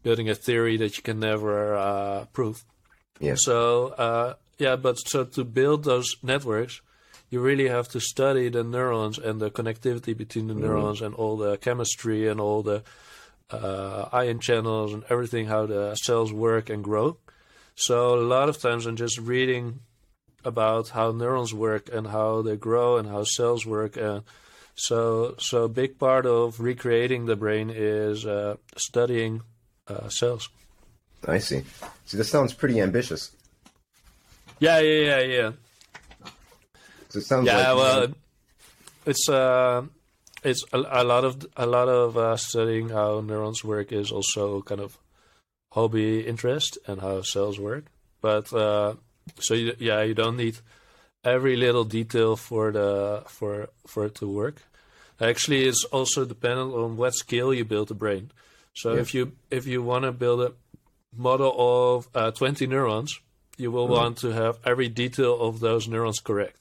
[0.02, 2.64] building a theory that you can never uh, prove.
[3.20, 3.34] Yeah.
[3.36, 6.80] So uh, yeah, but so to build those networks,
[7.30, 10.62] you really have to study the neurons and the connectivity between the mm-hmm.
[10.62, 12.82] neurons and all the chemistry and all the
[13.50, 17.18] uh, ion channels and everything, how the cells work and grow.
[17.74, 19.80] So a lot of times I'm just reading
[20.44, 23.96] about how neurons work and how they grow and how cells work.
[23.96, 24.22] And
[24.74, 29.42] so, so a big part of recreating the brain is uh, studying
[29.88, 30.48] uh, cells.
[31.26, 31.62] I see.
[32.06, 33.30] See, this sounds pretty ambitious.
[34.60, 35.52] Yeah, yeah, yeah, yeah.
[37.08, 38.08] So it sounds yeah, like, well,
[39.06, 39.82] it's uh,
[40.42, 44.62] it's a, a, lot of a lot of uh, studying how neurons work is also
[44.62, 44.98] kind of
[45.72, 47.84] hobby interest and how cells work.
[48.20, 48.94] But uh,
[49.40, 50.58] so you, yeah, you don't need
[51.24, 54.62] every little detail for the for for it to work.
[55.20, 58.30] Actually, it's also dependent on what scale you build the brain.
[58.78, 59.00] So yeah.
[59.00, 60.52] if you if you want to build a
[61.16, 63.20] model of uh, 20 neurons,
[63.56, 63.98] you will mm.
[63.98, 66.56] want to have every detail of those neurons correct.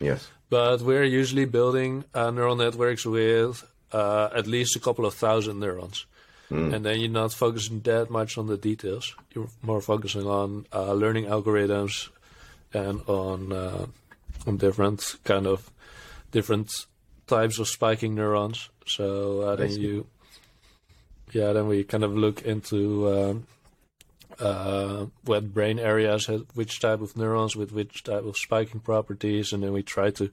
[0.00, 0.28] Yes.
[0.48, 5.60] But we're usually building uh, neural networks with uh, at least a couple of thousand
[5.60, 6.06] neurons.
[6.50, 6.74] Mm.
[6.74, 9.14] And then you're not focusing that much on the details.
[9.34, 12.08] You're more focusing on uh, learning algorithms
[12.72, 13.86] and on uh,
[14.46, 15.70] on different kind of
[16.30, 16.70] different
[17.26, 18.70] types of spiking neurons.
[18.86, 20.06] So uh, then you,
[21.32, 23.46] yeah, then we kind of look into um,
[24.38, 29.52] uh, what brain areas have which type of neurons with which type of spiking properties,
[29.52, 30.30] and then we try to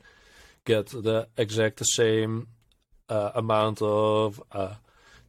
[0.65, 2.47] get the exact the same
[3.09, 4.75] uh, amount of uh,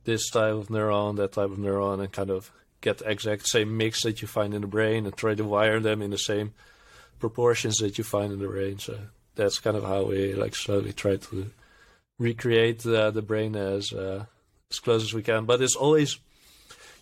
[0.04, 2.50] this type of neuron, that type of neuron, and kind of
[2.80, 5.80] get the exact same mix that you find in the brain, and try to wire
[5.80, 6.52] them in the same
[7.18, 8.78] proportions that you find in the brain.
[8.78, 8.98] So
[9.34, 11.50] that's kind of how we like slowly try to
[12.18, 14.26] recreate the brain as uh,
[14.74, 15.44] as close as we can.
[15.44, 16.18] But it's always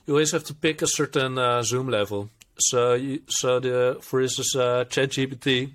[0.07, 2.31] you always have to pick a certain uh, zoom level.
[2.59, 5.73] So, you, so the for instance, uh, ChatGPT,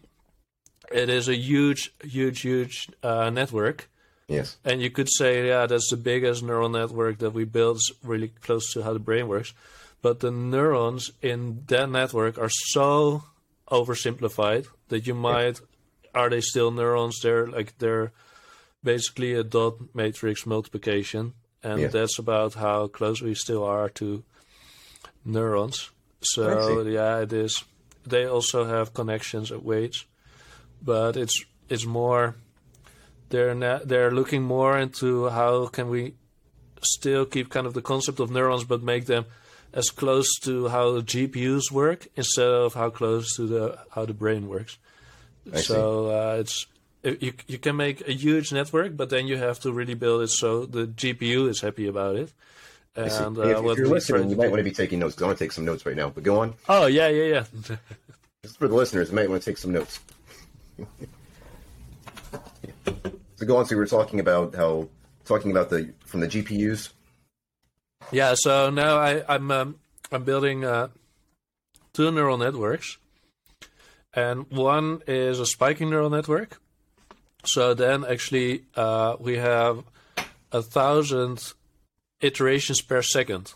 [0.92, 3.90] it is a huge, huge, huge uh, network.
[4.28, 4.58] Yes.
[4.66, 8.74] And you could say, yeah, that's the biggest neural network that we built, really close
[8.74, 9.54] to how the brain works.
[10.02, 13.24] But the neurons in that network are so
[13.72, 15.62] oversimplified that you might,
[16.14, 17.20] are they still neurons?
[17.22, 18.12] They're like they're
[18.84, 21.88] basically a dot matrix multiplication and Yeah.
[21.88, 24.24] that's about how close we still are to
[25.26, 25.90] neurons.
[26.22, 27.64] So yeah, it is.
[28.06, 30.06] They also have connections at weights,
[30.82, 32.36] but it's it's more.
[33.30, 36.14] They're na- they're looking more into how can we
[36.82, 39.26] still keep kind of the concept of neurons, but make them
[39.74, 44.14] as close to how the GPUs work instead of how close to the how the
[44.14, 44.78] brain works.
[45.54, 46.68] I so uh, it's it-
[47.04, 50.30] you you can make a huge network, but then you have to really build it
[50.30, 52.34] so the GPU is happy about it.
[52.96, 55.22] And if, uh, if what you're listening, you might want to be taking notes.
[55.22, 56.10] I want to take some notes right now.
[56.10, 56.56] But go on.
[56.68, 57.76] Oh yeah, yeah, yeah.
[58.44, 60.00] Just for the listeners, you might want to take some notes.
[63.36, 63.66] so go on.
[63.66, 64.90] So we were talking about how
[65.26, 66.90] talking about the from the GPUs.
[68.12, 69.76] Yeah, so now I, I'm um,
[70.12, 70.88] I'm building uh,
[71.94, 72.98] two neural networks,
[74.14, 76.60] and one is a spiking neural network.
[77.48, 79.84] So then, actually, uh, we have
[80.52, 81.54] a thousand
[82.22, 83.54] iterations per 2nd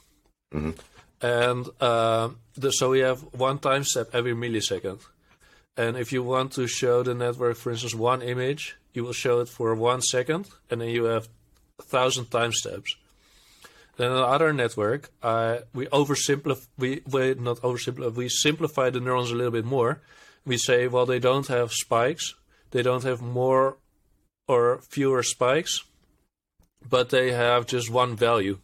[1.21, 5.01] and uh, the, so we have one time step every millisecond.
[5.77, 9.39] And if you want to show the network, for instance, one image, you will show
[9.39, 11.30] it for one second, and then you have
[11.80, 12.95] a thousand time steps.
[13.97, 19.36] Then another network, uh, we oversimplify, we, we not oversimplify, we simplify the neurons a
[19.36, 20.01] little bit more.
[20.45, 22.34] We say, well, they don't have spikes,
[22.71, 23.77] they don't have more
[24.47, 25.84] or fewer spikes,
[26.88, 28.57] but they have just one value.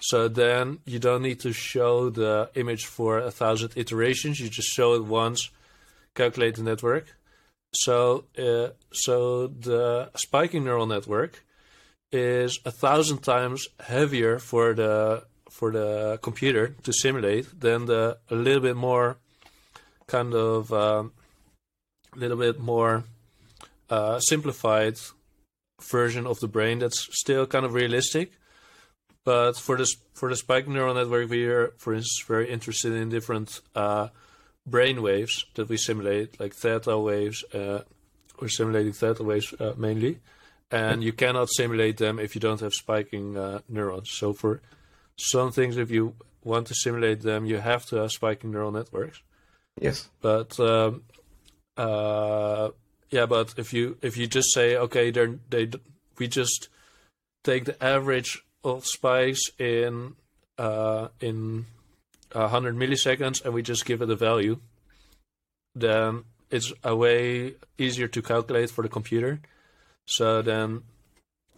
[0.00, 4.40] So then you don't need to show the image for a thousand iterations.
[4.40, 5.50] You just show it once,
[6.14, 7.16] calculate the network.
[7.72, 11.44] So, uh, so the spiking neural network
[12.12, 18.34] is a thousand times heavier for the for the computer to simulate than the a
[18.34, 19.16] little bit more
[20.06, 21.12] kind of um,
[22.14, 23.04] a little bit more
[23.90, 24.96] uh, simplified
[25.80, 28.32] version of the brain that's still kind of realistic.
[29.24, 33.08] But for this for the spike neural network, we are, for instance, very interested in
[33.08, 34.08] different uh,
[34.66, 37.42] brain waves that we simulate, like theta waves.
[37.52, 37.82] Uh,
[38.40, 40.20] we're simulating theta waves uh, mainly,
[40.70, 44.10] and you cannot simulate them if you don't have spiking uh, neurons.
[44.10, 44.60] So for
[45.16, 49.22] some things, if you want to simulate them, you have to have spiking neural networks.
[49.80, 50.08] Yes.
[50.20, 51.02] But um,
[51.76, 52.70] uh,
[53.10, 55.70] yeah, but if you if you just say okay, they're, they
[56.18, 56.68] we just
[57.42, 60.14] take the average of spikes in
[60.58, 61.66] uh, in
[62.34, 64.58] hundred milliseconds and we just give it a value,
[65.74, 69.40] then it's a way easier to calculate for the computer.
[70.06, 70.82] So then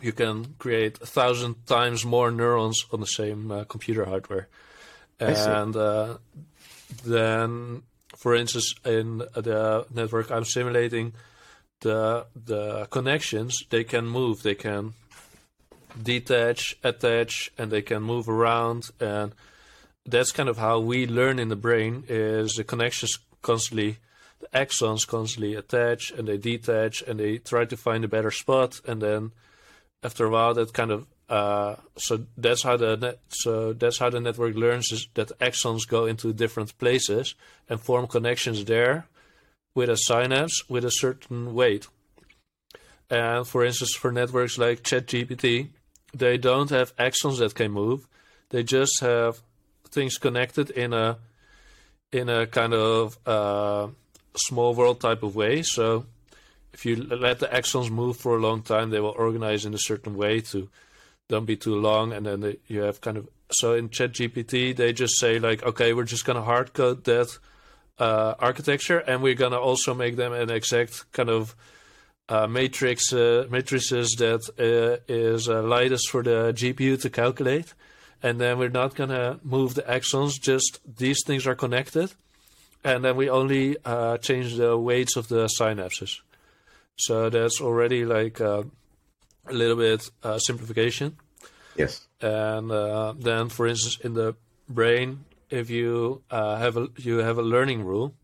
[0.00, 4.48] you can create a thousand times more neurons on the same uh, computer hardware,
[5.18, 6.18] and uh,
[7.04, 7.82] then,
[8.16, 11.14] for instance, in the network I'm simulating,
[11.80, 14.94] the the connections they can move, they can
[16.02, 19.32] detach, attach, and they can move around, and
[20.06, 23.98] that's kind of how we learn in the brain is the connections constantly
[24.40, 28.80] the axons constantly attach and they detach and they try to find a better spot
[28.86, 29.32] and then
[30.02, 34.08] after a while that kind of uh, so that's how the net, so that's how
[34.08, 37.34] the network learns is that axons go into different places
[37.68, 39.06] and form connections there
[39.76, 41.86] with a synapse with a certain weight.
[43.08, 45.68] And for instance, for networks like ChatGPT,
[46.12, 48.08] they don't have axons that can move.
[48.48, 49.42] They just have
[49.90, 51.18] things connected in a
[52.10, 53.88] in a kind of uh,
[54.36, 55.62] small world type of way.
[55.62, 56.06] So
[56.72, 59.78] if you let the axons move for a long time, they will organize in a
[59.78, 60.68] certain way to
[61.28, 64.92] don't be too long, and then they, you have kind of so in ChatGPT they
[64.92, 67.38] just say like, okay, we're just gonna hard code that
[67.98, 71.54] uh, architecture, and we're gonna also make them an exact kind of
[72.28, 77.74] uh, matrix uh, matrices that uh, is uh, lightest for the GPU to calculate,
[78.22, 80.40] and then we're not gonna move the axons.
[80.40, 82.12] Just these things are connected,
[82.84, 86.20] and then we only uh, change the weights of the synapses.
[86.96, 88.64] So that's already like uh,
[89.46, 91.16] a little bit uh, simplification.
[91.76, 92.06] Yes.
[92.20, 94.34] And uh, then, for instance, in the
[94.68, 98.14] brain, if you uh, have a you have a learning rule,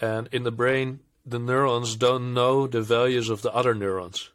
[0.00, 4.30] and in the brain, the neurons don't know the values of the other neurons.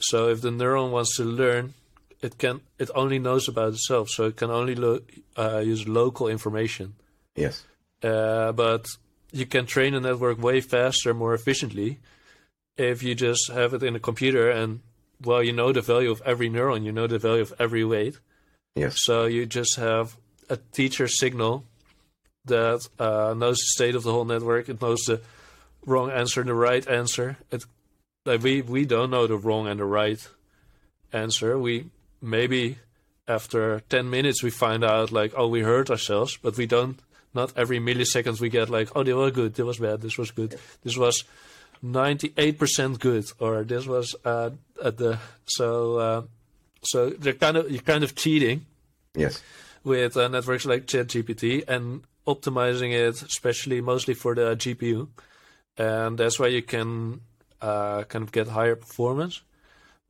[0.00, 1.74] So if the neuron wants to learn,
[2.20, 4.10] it can it only knows about itself.
[4.10, 5.00] So it can only lo-
[5.36, 6.94] uh, use local information.
[7.36, 7.64] Yes.
[8.02, 8.86] Uh, but
[9.30, 12.00] you can train a network way faster, more efficiently,
[12.76, 14.80] if you just have it in a computer and
[15.24, 18.18] well, you know the value of every neuron, you know the value of every weight.
[18.74, 19.00] Yes.
[19.00, 20.16] So you just have
[20.48, 21.64] a teacher signal
[22.44, 24.68] that uh, knows the state of the whole network.
[24.68, 25.20] It knows the
[25.86, 27.36] wrong answer and the right answer.
[27.50, 27.64] It
[28.24, 30.26] like we we don't know the wrong and the right
[31.12, 31.58] answer.
[31.58, 31.86] We
[32.20, 32.78] maybe
[33.28, 36.98] after 10 minutes we find out like oh we hurt ourselves but we don't
[37.34, 40.32] not every millisecond we get like oh they were good this was bad this was
[40.32, 41.22] good this was
[41.84, 44.50] 98% good or this was uh,
[44.84, 46.22] at the so uh,
[46.82, 48.66] so they're kind of you're kind of cheating
[49.14, 49.42] Yes.
[49.84, 55.08] With uh, networks like ChatGPT and optimizing it, especially mostly for the GPU,
[55.76, 57.20] and that's why you can
[57.60, 59.42] uh, kind of get higher performance.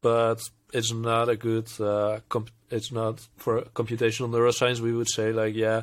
[0.00, 0.40] But
[0.72, 1.68] it's not a good.
[1.80, 4.80] Uh, comp- it's not for computational neuroscience.
[4.80, 5.82] We would say like, yeah,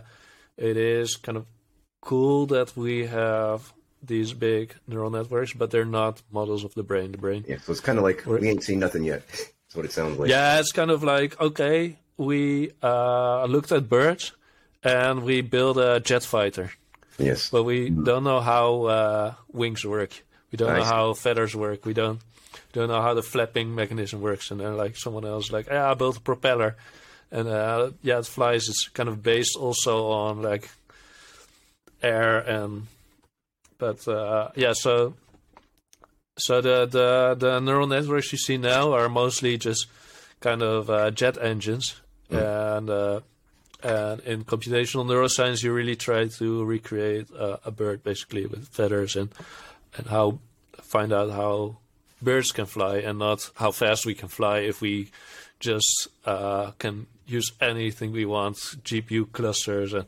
[0.58, 1.45] it is kind of
[2.02, 7.12] cool that we have these big neural networks, but they're not models of the brain.
[7.12, 7.45] The brain.
[7.47, 7.58] Yeah.
[7.60, 9.28] So it's kind of like we ain't seen nothing yet.
[9.28, 10.30] That's what it sounds like.
[10.30, 14.34] Yeah, it's kind of like okay, we uh, looked at birds
[14.84, 16.71] and we built a jet fighter,
[17.17, 17.49] Yes.
[17.49, 20.12] but we don't know how uh, wings work.
[20.51, 21.86] We don't know how feathers work.
[21.86, 22.19] We don't
[22.73, 24.51] don't know how the flapping mechanism works.
[24.51, 26.75] And then like someone else like, yeah, I built a propeller,
[27.32, 28.67] and uh, yeah, it flies.
[28.69, 30.69] It's kind of based also on like
[32.03, 32.88] air and,
[33.77, 35.13] but uh, yeah, so.
[36.41, 39.88] So the, the the neural networks you see now are mostly just
[40.39, 43.19] kind of uh, jet engines, and uh,
[43.81, 49.15] and in computational neuroscience, you really try to recreate uh, a bird basically with feathers
[49.15, 49.29] and
[49.97, 50.39] and how
[50.81, 51.77] find out how
[52.21, 55.09] birds can fly and not how fast we can fly if we
[55.59, 60.05] just uh, can use anything we want, GPU clusters and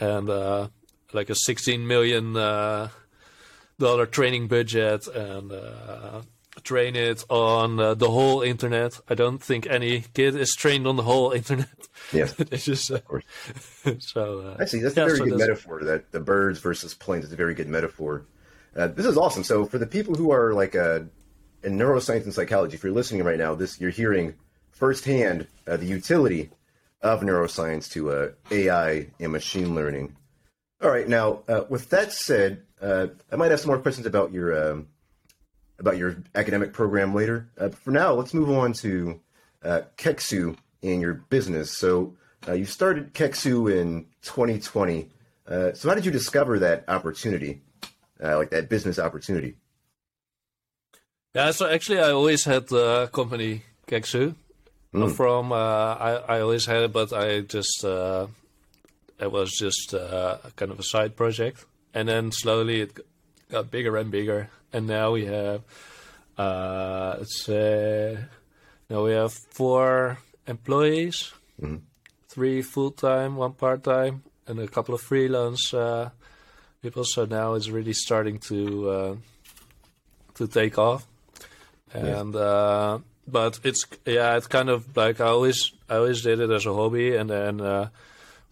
[0.00, 0.68] and uh,
[1.12, 2.88] like a 16 million uh,
[3.78, 6.22] dollar training budget and uh,
[6.60, 9.00] train it on uh, the whole internet.
[9.08, 11.68] I don't think any kid is trained on the whole internet.
[12.12, 12.34] Yes.
[12.38, 13.24] it's just uh, course.
[13.98, 14.40] so.
[14.40, 14.80] Uh, I see.
[14.80, 15.84] That's yeah, a very so good that's- metaphor.
[15.84, 18.26] That the birds versus planes is a very good metaphor.
[18.76, 19.44] Uh, this is awesome.
[19.44, 21.00] So for the people who are like uh,
[21.62, 24.34] in neuroscience and psychology, if you're listening right now, this you're hearing
[24.70, 26.50] firsthand uh, the utility
[27.02, 30.16] of neuroscience to uh, AI and machine learning.
[30.82, 31.06] All right.
[31.08, 34.88] Now, uh, with that said, uh, I might have some more questions about your um,
[35.82, 37.48] about your academic program later.
[37.58, 39.20] Uh, for now, let's move on to
[39.64, 41.76] uh, Kexxu and your business.
[41.76, 42.14] So
[42.48, 45.10] uh, you started Kexxu in 2020.
[45.46, 47.62] Uh, so how did you discover that opportunity,
[48.22, 49.56] uh, like that business opportunity?
[51.34, 54.36] Yeah, so actually, I always had the company Kexxu.
[55.16, 58.26] From uh, I, I always had it, but I just uh,
[59.18, 61.64] it was just uh, kind of a side project,
[61.94, 63.00] and then slowly it
[63.52, 65.62] got bigger and bigger, and now we have
[66.38, 68.18] uh, let's say
[68.88, 71.32] now we have four employees,
[72.28, 76.10] three full time, one part time, and a couple of freelance uh,
[76.80, 77.04] people.
[77.04, 79.16] So now it's really starting to uh,
[80.36, 81.06] to take off.
[81.92, 86.50] And uh, but it's yeah it's kind of like I always I always did it
[86.50, 87.16] as a hobby.
[87.16, 87.88] And then uh,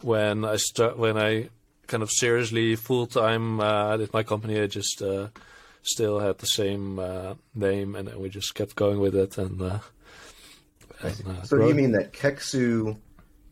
[0.03, 1.49] when I start when I
[1.91, 5.29] kind of seriously full time uh, did my company I just uh,
[5.83, 9.81] still had the same uh, name and we just kept going with it and, uh,
[11.03, 12.97] and uh, So do you mean that Kexxu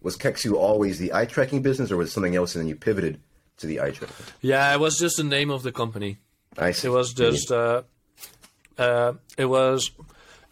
[0.02, 2.76] was Kexxu always the eye tracking business, or was it something else, and then you
[2.76, 3.20] pivoted
[3.58, 4.26] to the eye tracking?
[4.40, 6.18] yeah it was just the name of the company
[6.56, 6.88] I see.
[6.88, 7.82] It was just uh,
[8.78, 9.90] uh, it was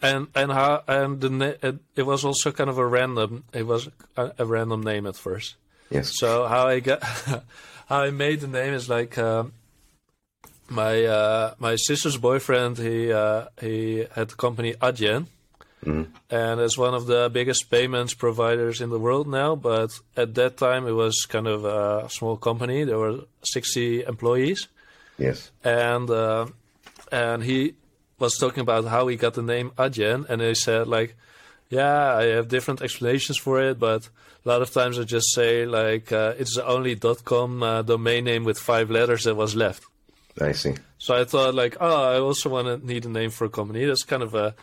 [0.01, 3.65] and and how and the na- it, it was also kind of a random it
[3.65, 5.55] was a, a random name at first.
[5.89, 6.11] yes.
[6.19, 7.01] So how I got
[7.89, 9.53] I made the name is like um,
[10.69, 12.77] my uh, my sister's boyfriend.
[12.77, 15.27] He uh, he had the company Adyen,
[16.29, 19.55] and it's one of the biggest payments providers in the world now.
[19.55, 22.83] But at that time, it was kind of a small company.
[22.83, 24.67] There were sixty employees
[25.17, 25.51] yes.
[25.63, 26.47] and uh,
[27.11, 27.75] and he
[28.19, 31.15] was talking about how he got the name Adyen, and he said like,
[31.69, 34.09] yeah, I have different explanations for it, but
[34.47, 38.23] a lot of times I just say like uh, it's the only .com uh, domain
[38.23, 39.83] name with five letters that was left.
[40.39, 40.75] I see.
[40.97, 43.83] So I thought like, oh, I also want to need a name for a company.
[43.83, 44.55] That's kind of a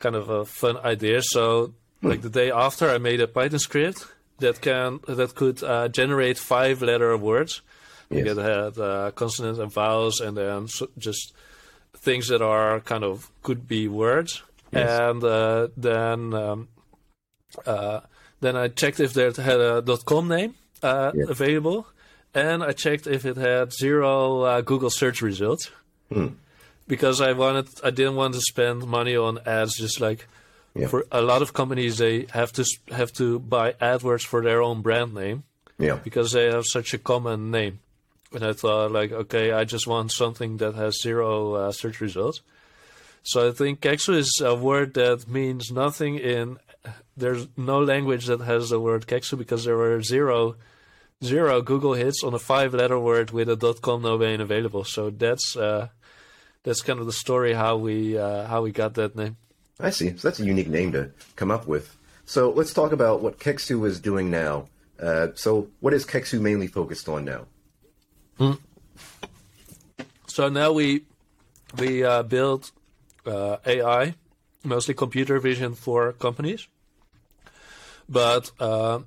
[0.00, 1.22] kind of a fun idea.
[1.22, 4.06] So like the day after, I made a Python script
[4.38, 7.62] that can that could uh, generate five letter words.
[8.10, 8.26] Yes.
[8.26, 11.32] It had uh, consonants and vowels, and then so just
[11.96, 14.42] things that are kind of could be words.
[14.72, 15.00] Yes.
[15.00, 16.68] And uh, then um,
[17.64, 18.00] uh,
[18.40, 21.24] then I checked if there had a .com name uh, Yeah.
[21.28, 21.86] available,
[22.34, 25.70] and I checked if it had zero uh, Google search results
[26.86, 29.76] because I wanted I didn't want to spend money on ads.
[29.76, 30.26] Just like
[30.74, 30.88] Yeah.
[30.88, 34.82] for a lot of companies, they have to have to buy AdWords for their own
[34.82, 35.42] brand name
[35.78, 35.98] Yeah.
[36.04, 37.80] because they have such a common name.
[38.32, 42.42] And I thought, like, okay, I just want something that has zero uh, search results.
[43.22, 46.58] So I think Kexxu is a word that means nothing in
[47.16, 50.56] there's no language that has the word Kexxu because there were zero
[51.22, 54.84] zero Google hits on a five letter word with a .com domain available.
[54.84, 55.88] So that's uh,
[56.62, 59.36] that's kind of the story how we uh, how we got that name.
[59.80, 60.16] I see.
[60.16, 61.96] So that's a unique name to come up with.
[62.26, 64.68] So let's talk about what Kexxu is doing now.
[65.00, 67.46] Uh, so what is Kexxu mainly focused on now?
[68.38, 68.52] Hmm.
[70.26, 71.04] So now we
[71.78, 72.70] we uh, build
[73.26, 74.14] uh, AI,
[74.64, 76.68] mostly computer vision for companies,
[78.08, 79.00] but uh,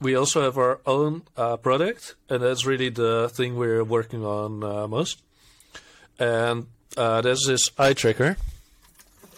[0.00, 4.64] we also have our own uh, product, and that's really the thing we're working on
[4.64, 5.22] uh, most.
[6.18, 6.66] And
[6.96, 8.36] uh, there's this eye tracker.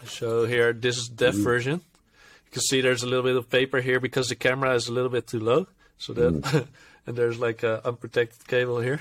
[0.07, 1.45] So here, this is dev mm.
[1.45, 1.81] version.
[2.47, 4.93] You can see there's a little bit of paper here because the camera is a
[4.93, 5.67] little bit too low.
[5.99, 6.67] So that, mm.
[7.07, 9.01] and there's like an unprotected cable here.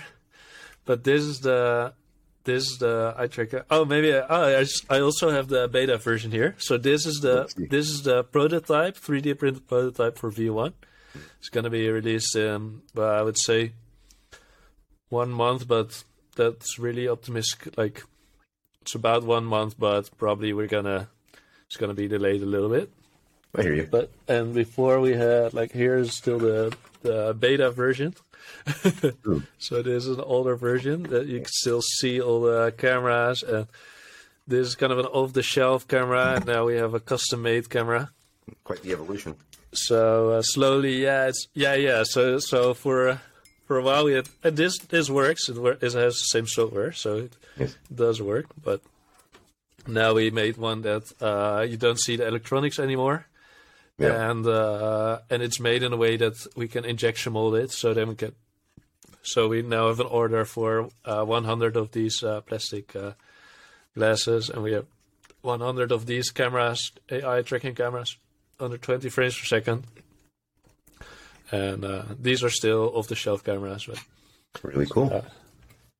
[0.86, 1.94] But this is the
[2.44, 3.66] this is the eye tracker.
[3.70, 6.56] Oh, maybe I, oh, I, just, I also have the beta version here.
[6.58, 10.74] So this is the this is the prototype, 3D printed prototype for V1.
[11.40, 13.74] It's gonna be released in, well, I would say,
[15.10, 16.04] one month, but
[16.36, 17.78] that's really optimistic.
[17.78, 18.04] Like,
[18.82, 21.08] it's about one month, but probably we're gonna
[21.68, 22.92] it's gonna be delayed a little bit.
[23.56, 23.88] I hear you.
[23.90, 28.16] But and before we had like here's still the the beta version.
[29.58, 33.68] so this is an older version that you can still see all the cameras and
[34.48, 38.10] this is kind of an off-the-shelf camera and now we have a custom-made camera.
[38.64, 39.36] Quite the evolution.
[39.74, 42.04] So uh, slowly, yeah, it's yeah, yeah.
[42.04, 43.20] So so for
[43.66, 45.50] for a while we had and this this works.
[45.50, 47.76] It, it has the same software, so it yes.
[47.94, 48.46] does work.
[48.62, 48.82] But
[49.88, 53.26] now we made one that uh, you don't see the electronics anymore.
[53.98, 54.32] Yeah.
[54.32, 57.94] And uh, and it's made in a way that we can injection mold it, so
[57.94, 58.34] then we can.
[59.22, 63.12] So we now have an order for uh, 100 of these uh, plastic uh,
[63.96, 64.86] glasses, and we have
[65.42, 68.18] 100 of these cameras, AI tracking cameras
[68.60, 69.86] under 20 frames per second.
[71.52, 74.00] And uh, these are still off-the-shelf cameras, but
[74.64, 75.14] really cool.
[75.14, 75.22] Uh,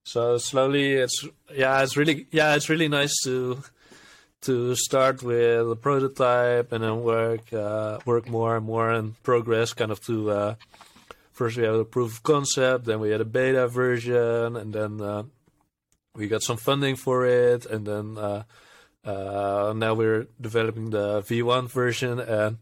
[0.04, 3.64] so slowly, it's yeah, it's really yeah, it's really nice to
[4.44, 9.74] to start with a prototype and then work uh, work more and more and progress
[9.74, 10.56] kind of to uh,
[11.32, 15.02] first we had a proof of concept then we had a beta version and then
[15.02, 15.24] uh,
[16.16, 18.44] we got some funding for it and then uh,
[19.06, 22.58] uh, now we're developing the V1 version, and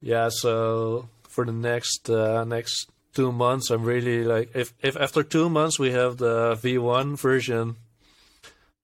[0.00, 5.22] yeah, so for the next uh, next two months, I'm really like, if if after
[5.22, 7.76] two months we have the V1 version,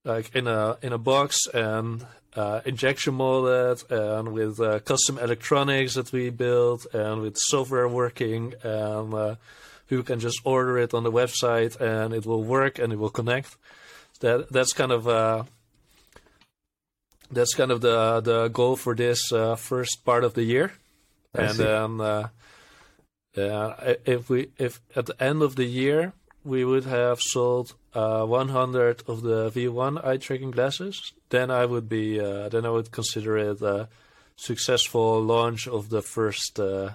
[0.04, 5.94] like in a in a box and uh, injection molded and with uh, custom electronics
[5.94, 9.34] that we built and with software working and uh,
[10.02, 13.56] can just order it on the website and it will work and it will connect.
[14.20, 15.44] That that's kind of uh,
[17.30, 20.72] that's kind of the the goal for this uh, first part of the year,
[21.34, 21.62] I and see.
[21.64, 22.28] then uh,
[23.36, 26.12] uh, if we if at the end of the year
[26.44, 31.88] we would have sold uh, 100 of the V1 eye tracking glasses, then I would
[31.88, 33.88] be uh, then I would consider it a
[34.36, 36.90] successful launch of the first uh,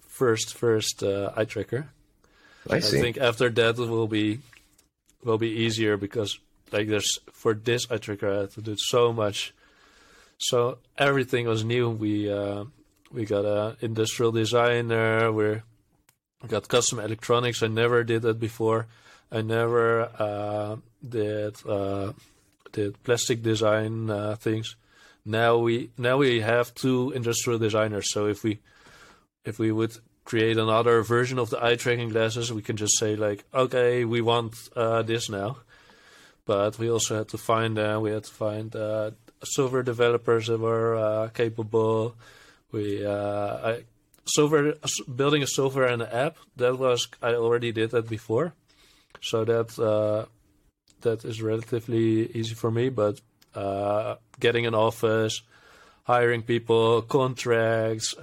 [0.00, 1.88] first first eye tracker.
[2.68, 4.40] I, I think after that it will be
[5.22, 6.38] will be easier because
[6.72, 9.52] like there's for this eye tracker I had to do so much.
[10.38, 11.90] So everything was new.
[11.90, 12.64] We uh,
[13.10, 15.32] we got a industrial designer.
[16.46, 17.62] Got custom electronics.
[17.62, 18.86] I never did that before.
[19.30, 20.76] I never uh,
[21.06, 22.12] did uh,
[22.72, 24.76] did plastic design uh, things.
[25.24, 28.12] Now we now we have two industrial designers.
[28.12, 28.60] So if we
[29.44, 33.16] if we would create another version of the eye tracking glasses, we can just say
[33.16, 35.58] like, okay, we want uh, this now
[36.46, 39.10] but we also had to find uh, we had to find uh,
[39.44, 42.14] software developers that were capable.
[42.72, 43.82] We I,
[44.26, 44.74] software
[45.14, 48.54] building a software and an app that was I already did that before,
[49.20, 50.26] so that uh,
[51.02, 52.88] that is relatively easy for me.
[52.88, 53.20] But
[53.54, 55.42] uh, getting an office,
[56.04, 58.14] hiring people, contracts,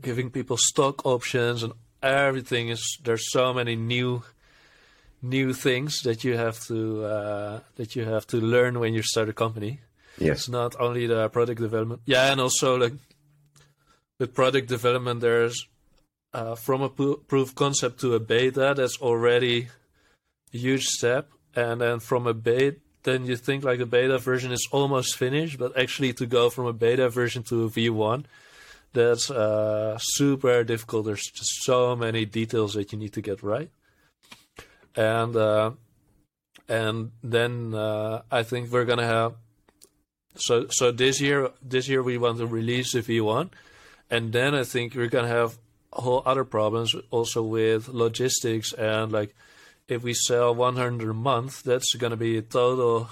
[0.00, 4.22] giving people stock options, and everything is there's so many new
[5.22, 9.28] new things that you have to uh, that you have to learn when you start
[9.28, 9.80] a company.
[10.18, 10.40] Yes.
[10.40, 12.02] It's not only the product development.
[12.04, 12.92] Yeah, and also like
[14.22, 15.66] with product development, there's
[16.32, 18.72] uh, from a proof concept to a beta.
[18.74, 19.68] That's already
[20.54, 24.52] a huge step, and then from a beta, then you think like the beta version
[24.52, 28.24] is almost finished, but actually to go from a beta version to a V1,
[28.94, 31.06] that's uh, super difficult.
[31.06, 33.70] There's just so many details that you need to get right
[34.96, 35.72] and uh,
[36.68, 39.34] and then uh, I think we're gonna have
[40.36, 43.50] so so this year this year we want to release the V1,
[44.12, 45.58] and then I think we're gonna have
[45.92, 49.34] whole other problems also with logistics and like
[49.88, 53.08] if we sell 100 a month, that's gonna be a total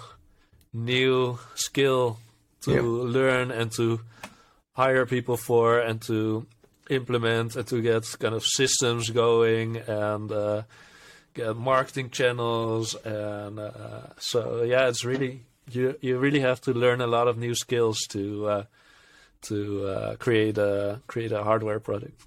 [0.72, 2.18] new skill
[2.62, 2.82] to Yeah.
[3.18, 4.00] learn and to
[4.76, 6.46] hire people for and to
[6.88, 10.62] implement and to get kind of systems going and uh,
[11.34, 13.70] get marketing channels and uh,
[14.18, 17.98] so yeah it's really you you really have to learn a lot of new skills
[18.08, 18.64] to uh,
[19.42, 22.20] to uh, create a create a hardware product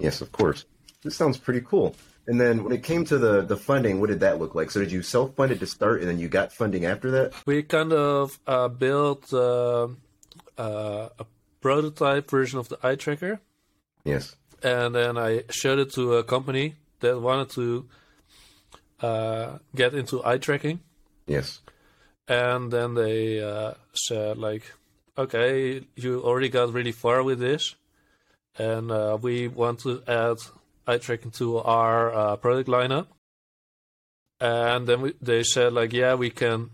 [0.00, 0.64] Yes, of course.
[1.02, 1.94] This sounds pretty cool.
[2.26, 4.70] And then when it came to the the funding, what did that look like?
[4.70, 7.32] So did you self fund it to start, and then you got funding after that?
[7.46, 9.88] we kind of uh, built uh,
[10.58, 11.26] uh, a
[11.60, 13.40] prototype version of the eye tracker
[14.04, 14.34] Yes.
[14.62, 17.86] and then I showed it to a company that wanted to
[19.00, 20.80] uh, get into eye tracking,
[21.26, 21.60] Yes.
[22.28, 24.62] and then they uh, said like,
[25.16, 27.74] "Okay, you already got really far with this,
[28.58, 30.38] and uh, we want to add
[30.86, 33.06] eye tracking to our uh, product lineup."
[34.40, 36.70] And then we, they said like, "Yeah, we can.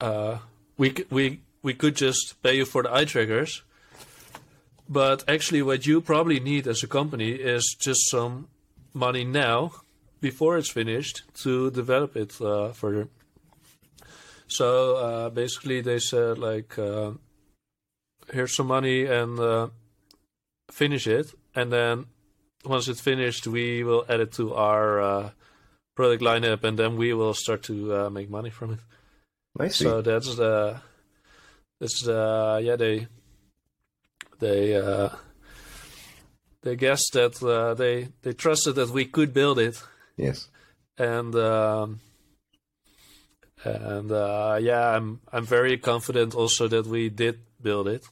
[0.00, 0.38] Uh,
[0.76, 3.62] we we we could just pay you for the eye trackers."
[4.88, 8.48] But actually, what you probably need as a company is just some
[8.92, 9.72] money now,
[10.20, 13.08] before it's finished, to develop it uh, further.
[14.52, 17.12] So uh, basically, they said like, uh,
[18.32, 19.68] "Here's some money and uh,
[20.70, 22.06] finish it, and then
[22.64, 25.30] once it's finished, we will add it to our uh,
[25.96, 28.80] product lineup, and then we will start to uh, make money from it."
[29.58, 29.84] I see.
[29.84, 30.80] So that's the
[31.80, 33.08] that's the yeah they
[34.38, 35.08] they uh,
[36.62, 39.82] they guessed that uh, they they trusted that we could build it
[40.16, 40.48] yes.
[40.98, 42.00] and um,
[43.64, 48.04] and uh, yeah I'm I'm very confident also that we did build it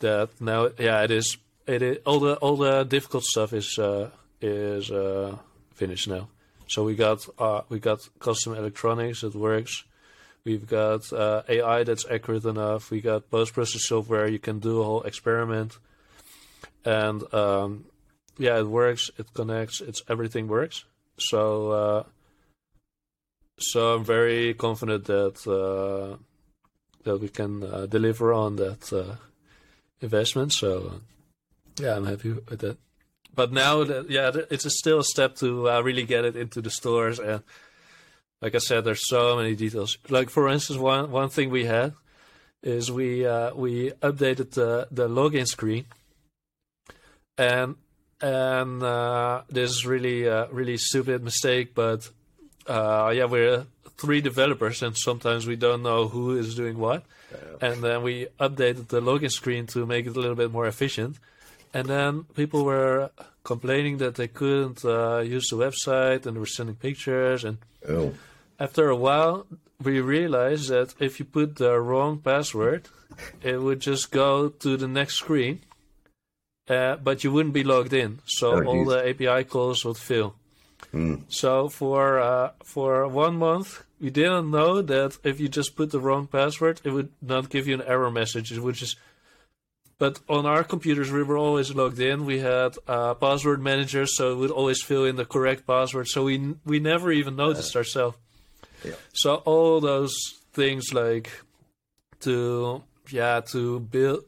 [0.00, 1.36] that now yeah it is
[1.66, 4.10] it is all the all the difficult stuff is uh,
[4.40, 5.36] is uh,
[5.74, 6.28] finished now
[6.66, 9.84] so we got uh, we got custom electronics that works
[10.44, 12.90] We've got uh, AI that's accurate enough.
[12.90, 14.26] We got post process software.
[14.26, 15.78] You can do a whole experiment,
[16.84, 17.84] and um,
[18.38, 19.10] yeah, it works.
[19.18, 19.80] It connects.
[19.80, 20.84] It's everything works.
[21.16, 22.02] So uh,
[23.58, 26.16] so I'm very confident that uh,
[27.04, 29.16] that we can uh, deliver on that uh,
[30.00, 30.52] investment.
[30.52, 31.00] So
[31.78, 32.78] yeah, I'm happy with that.
[33.34, 36.60] But now, that, yeah, it's a still a step to uh, really get it into
[36.60, 37.42] the stores and
[38.42, 39.96] like I said, there's so many details.
[40.10, 41.94] Like for instance, one one thing we had
[42.62, 45.84] is we uh, we updated the the login screen,
[47.38, 47.76] and
[48.20, 52.10] and uh, this is really really stupid mistake, but
[52.68, 57.04] uh, yeah, we're three developers, and sometimes we don't know who is doing what,
[57.60, 61.16] and then we updated the login screen to make it a little bit more efficient,
[61.72, 63.10] and then people were
[63.44, 67.58] complaining that they couldn't uh, use the website and they were sending pictures and
[67.88, 68.12] Oh.
[68.60, 69.46] after a while,
[69.82, 72.88] we realized that if you put the wrong password,
[73.42, 75.60] it would just go to the next screen,
[76.68, 78.20] uh, but you wouldn't be logged in.
[78.26, 80.36] So Oh, all the API calls would fail.
[80.90, 81.16] Hmm.
[81.28, 86.00] So for uh, for one month, we didn't know that if you just put the
[86.00, 88.52] wrong password, it would not give you an error message.
[88.52, 88.96] It would just.
[89.98, 92.26] But on our computers, we were always logged in.
[92.26, 96.08] We had uh, password managers, so it would always fill in the correct password.
[96.08, 98.18] So we we never even noticed ourselves.
[98.84, 98.94] yeah.
[99.12, 100.14] So all those
[100.52, 101.30] things like
[102.20, 104.24] to yeah to build.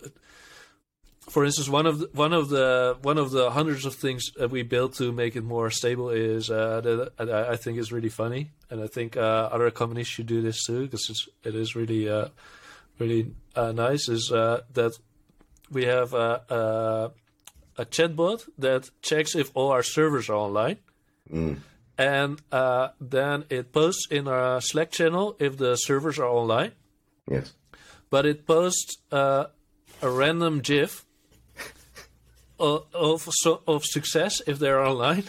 [1.35, 4.51] For instance, one of the, one of the one of the hundreds of things that
[4.53, 6.81] we built to make it more stable is uh,
[7.19, 10.65] that I think is really funny, and I think uh, other companies should do this
[10.65, 12.29] too because it's it is really uh,
[13.01, 14.09] really uh, nice.
[14.09, 14.93] Is uh, that
[15.73, 16.31] we have a,
[17.79, 20.79] a a chatbot that checks if all our servers are online,
[21.33, 21.57] Mm.
[21.99, 26.73] and uh, then it posts in our Slack channel if the servers are online.
[27.29, 27.55] Yes.
[28.09, 29.47] But it posts uh,
[30.01, 31.04] a random GIF
[32.65, 33.19] of of,
[33.67, 35.25] of success if they're online,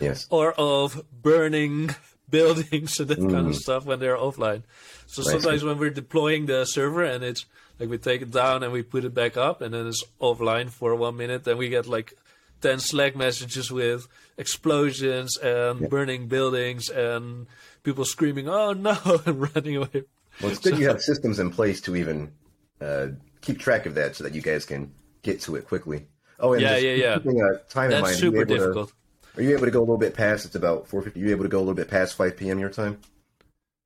[0.00, 0.26] Yes.
[0.30, 1.94] or of burning
[2.30, 4.62] buildings and that kind of stuff when they're offline.
[5.06, 5.32] So Right.
[5.32, 7.44] sometimes when we're deploying the server and it's
[7.78, 10.68] like we take it down and we put it back up and then it's offline
[10.70, 12.14] for one minute, then we get like
[12.60, 14.06] 10 Slack messages with
[14.38, 17.46] explosions and burning buildings and
[17.82, 20.04] people screaming, oh no, and running away.
[20.40, 22.32] Well, it's good you have systems in place to even
[22.80, 23.08] uh,
[23.40, 26.06] keep track of that, so that you guys can get to it quickly.
[26.40, 27.14] Oh, Yeah, yeah, yeah.
[27.18, 28.04] Keeping a time in That's mind.
[28.04, 28.92] are you super able to- difficult.
[29.36, 30.44] are you able to go a little bit past?
[30.46, 31.20] It's about four fifty.
[31.22, 32.58] Are you able to go a little bit past five p.m.
[32.58, 32.98] your time?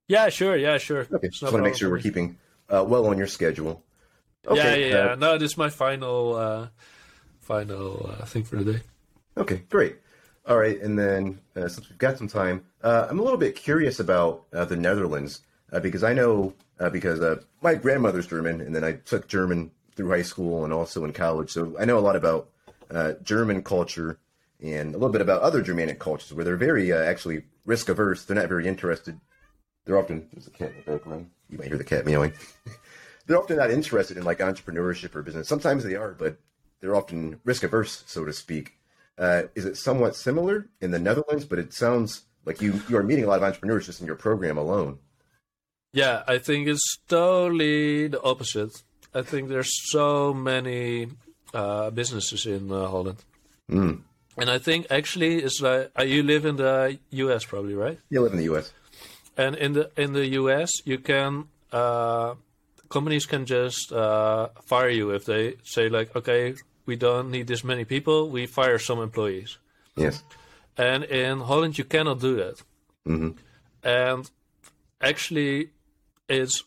[0.08, 1.00] Yeah, sure, yeah, sure.
[1.12, 1.28] Okay.
[1.28, 2.38] It's Just no want to make sure we're keeping
[2.68, 3.82] uh, well on your schedule.
[4.52, 4.96] yeah, yeah, yeah.
[5.12, 6.68] uh, no, this is my final, uh,
[7.40, 8.80] final uh, thing for the day.
[9.36, 9.96] Okay, great.
[10.46, 13.56] All right, and then uh, since we've got some time, uh, I'm a little bit
[13.56, 15.40] curious about uh, the Netherlands
[15.72, 19.70] uh, because I know uh, because uh, my grandmother's German, and then I took German
[19.96, 22.48] through high school and also in college, so I know a lot about
[22.90, 24.18] uh, German culture
[24.62, 28.24] and a little bit about other Germanic cultures where they're very uh, actually risk averse.
[28.24, 29.20] They're not very interested.
[29.84, 31.30] They're often there's a cat in the background.
[31.50, 32.32] You might hear the cat meowing.
[33.26, 35.48] they're often not interested in like entrepreneurship or business.
[35.48, 36.38] Sometimes they are, but
[36.80, 38.78] they're often risk averse, so to speak.
[39.18, 41.44] Uh, is it somewhat similar in the Netherlands?
[41.44, 44.16] But it sounds like you you are meeting a lot of entrepreneurs just in your
[44.16, 44.98] program alone.
[45.92, 48.72] Yeah, I think it's totally the opposite.
[49.14, 51.08] I think there's so many
[51.54, 53.18] uh, businesses in uh, Holland,
[53.70, 54.00] Mm.
[54.36, 57.44] and I think actually it's like uh, you live in the U.S.
[57.44, 57.98] probably, right?
[58.10, 58.72] You live in the U.S.
[59.36, 60.70] And in the in the U.S.
[60.84, 62.34] you can uh,
[62.90, 66.54] companies can just uh, fire you if they say like, okay,
[66.86, 69.58] we don't need this many people, we fire some employees.
[69.96, 70.22] Yes.
[70.76, 72.62] And in Holland you cannot do that.
[73.06, 73.30] hmm
[73.82, 74.30] and
[75.00, 75.70] actually
[76.28, 76.64] it's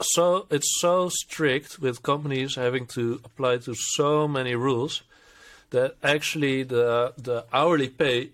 [0.00, 5.02] so it's so strict with companies having to apply to so many rules
[5.70, 8.30] that actually the the hourly pay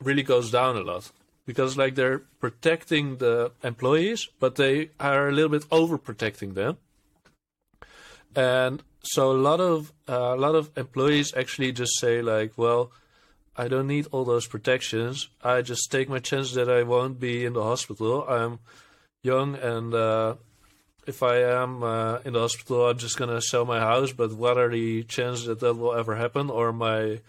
[0.00, 1.10] really goes down a lot
[1.46, 6.76] because like they're protecting the employees but they are a little bit overprotecting them
[8.34, 12.90] and so a lot of uh, a lot of employees actually just say like well
[13.54, 15.28] I don't need all those protections.
[15.42, 18.24] I just take my chance that I won't be in the hospital.
[18.26, 18.60] I'm
[19.22, 20.36] young, and uh,
[21.06, 24.12] if I am uh, in the hospital, I'm just gonna sell my house.
[24.12, 26.50] But what are the chances that that will ever happen?
[26.50, 27.20] Or my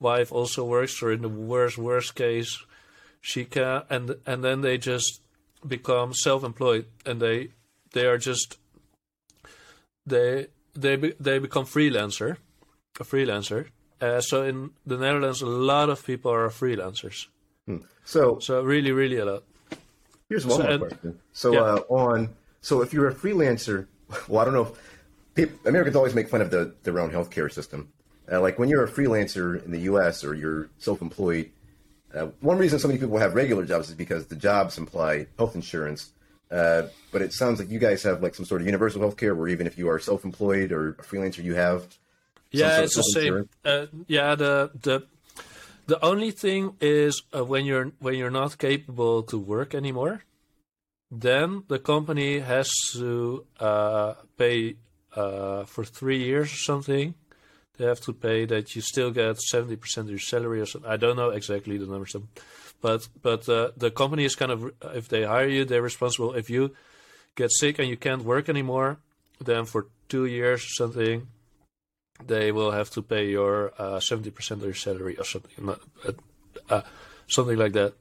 [0.00, 2.62] wife also works, or in the worst worst case,
[3.20, 5.20] she can, and and then they just
[5.66, 7.48] become self-employed, and they
[7.92, 8.58] they are just
[10.06, 12.36] they they be, they become freelancer,
[13.00, 13.68] a freelancer.
[14.00, 17.26] Uh, so in the Netherlands, a lot of people are freelancers.
[18.04, 19.44] So So really, really a lot.
[20.28, 21.20] here's one So, more and- question.
[21.32, 21.60] So yeah.
[21.60, 22.28] uh, on
[22.64, 23.86] so if you're a freelancer,
[24.28, 24.62] well, I don't know.
[24.62, 24.78] If,
[25.34, 27.92] people, Americans always make fun of the their own healthcare system.
[28.30, 30.24] Uh, like when you're a freelancer in the U.S.
[30.24, 31.50] or you're self-employed,
[32.14, 35.54] uh, one reason so many people have regular jobs is because the jobs imply health
[35.54, 36.10] insurance.
[36.50, 39.34] Uh, but it sounds like you guys have like some sort of universal health care
[39.34, 41.86] where even if you are self-employed or a freelancer, you have
[42.50, 43.46] Yeah, it's the same.
[43.62, 45.06] Uh, yeah, the the
[45.86, 50.22] the only thing is uh, when you're when you're not capable to work anymore,
[51.20, 54.76] then the company has to uh, pay
[55.14, 57.14] uh, for three years or something.
[57.76, 60.90] They have to pay that you still get seventy percent of your salary or something.
[60.90, 62.14] I don't know exactly the numbers,
[62.80, 66.34] but but uh, the company is kind of if they hire you, they're responsible.
[66.34, 66.74] If you
[67.34, 68.98] get sick and you can't work anymore,
[69.44, 71.26] then for two years or something,
[72.24, 76.12] they will have to pay your uh, seventy percent of your salary or something, uh,
[76.70, 76.82] uh,
[77.26, 77.94] something like that.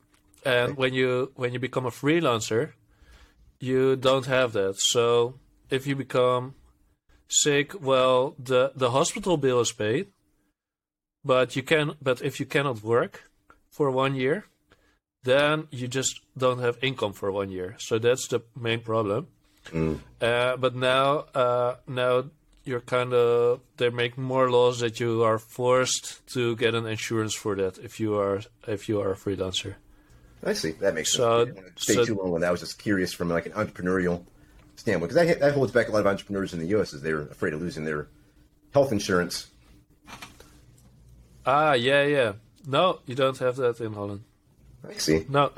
[0.46, 2.74] And when you when you become a freelancer,
[3.64, 4.76] you don't have that.
[4.78, 5.36] So
[5.70, 6.56] if you become
[7.28, 10.08] sick, well, the the hospital bill is paid,
[11.24, 13.14] but you can but if you cannot work
[13.72, 14.46] for one year,
[15.24, 17.76] then you just don't have income for one year.
[17.80, 19.28] So that's the main problem.
[20.20, 22.26] Uh, but now, uh, now
[22.66, 27.34] you're kind of they make more laws that you are forced to get an insurance
[27.34, 29.76] for that if you are if you are a freelancer.
[30.46, 30.72] I see.
[30.72, 31.52] That makes So- sense.
[31.52, 32.48] I didn't want to stay so- too long on that.
[32.48, 34.24] I was just curious from like an entrepreneurial
[34.76, 36.94] standpoint because that, that holds back a lot of entrepreneurs in the U.S.
[36.94, 38.08] is they're afraid of losing their
[38.74, 39.48] health insurance.
[41.46, 42.34] Ah, yeah, yeah.
[42.66, 44.24] No, you don't have that in Holland.
[44.88, 45.26] I see.
[45.30, 45.52] No,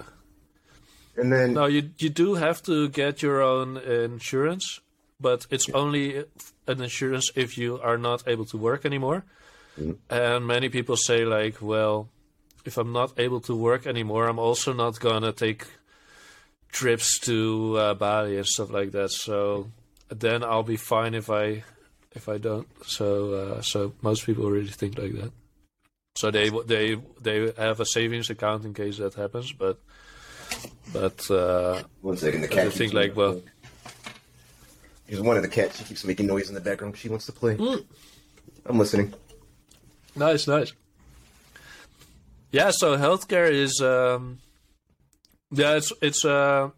[1.16, 4.82] And then no, you you do have to get your own insurance,
[5.20, 6.26] but it's only
[6.68, 9.24] an insurance if you are not able to work anymore.
[10.10, 12.08] And many people say like, well,
[12.66, 15.66] if I'm not able to work anymore, I'm also not gonna take
[16.72, 19.12] trips to uh, Bali and stuff like that.
[19.12, 19.72] So
[20.10, 21.64] then I'll be fine if I
[22.14, 22.68] if I don't.
[22.86, 25.32] So uh, so most people really think like that.
[26.16, 29.80] So they they they have a savings account in case that happens, but
[30.94, 32.74] but uh, one second, the I cat.
[32.74, 33.42] think keeps like well,
[35.08, 35.78] Here's one of the cats.
[35.78, 36.98] She keeps making noise in the background.
[36.98, 37.56] She wants to play.
[37.56, 37.76] Hmm.
[38.66, 39.14] I'm listening.
[40.16, 40.74] nice, nice.
[42.56, 44.40] Yeah, so healthcare is um,
[45.52, 46.70] yeah, it's it's uh,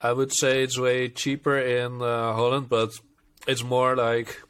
[0.00, 2.90] I would say it's way cheaper in uh, Holland, but
[3.48, 4.42] it's more like,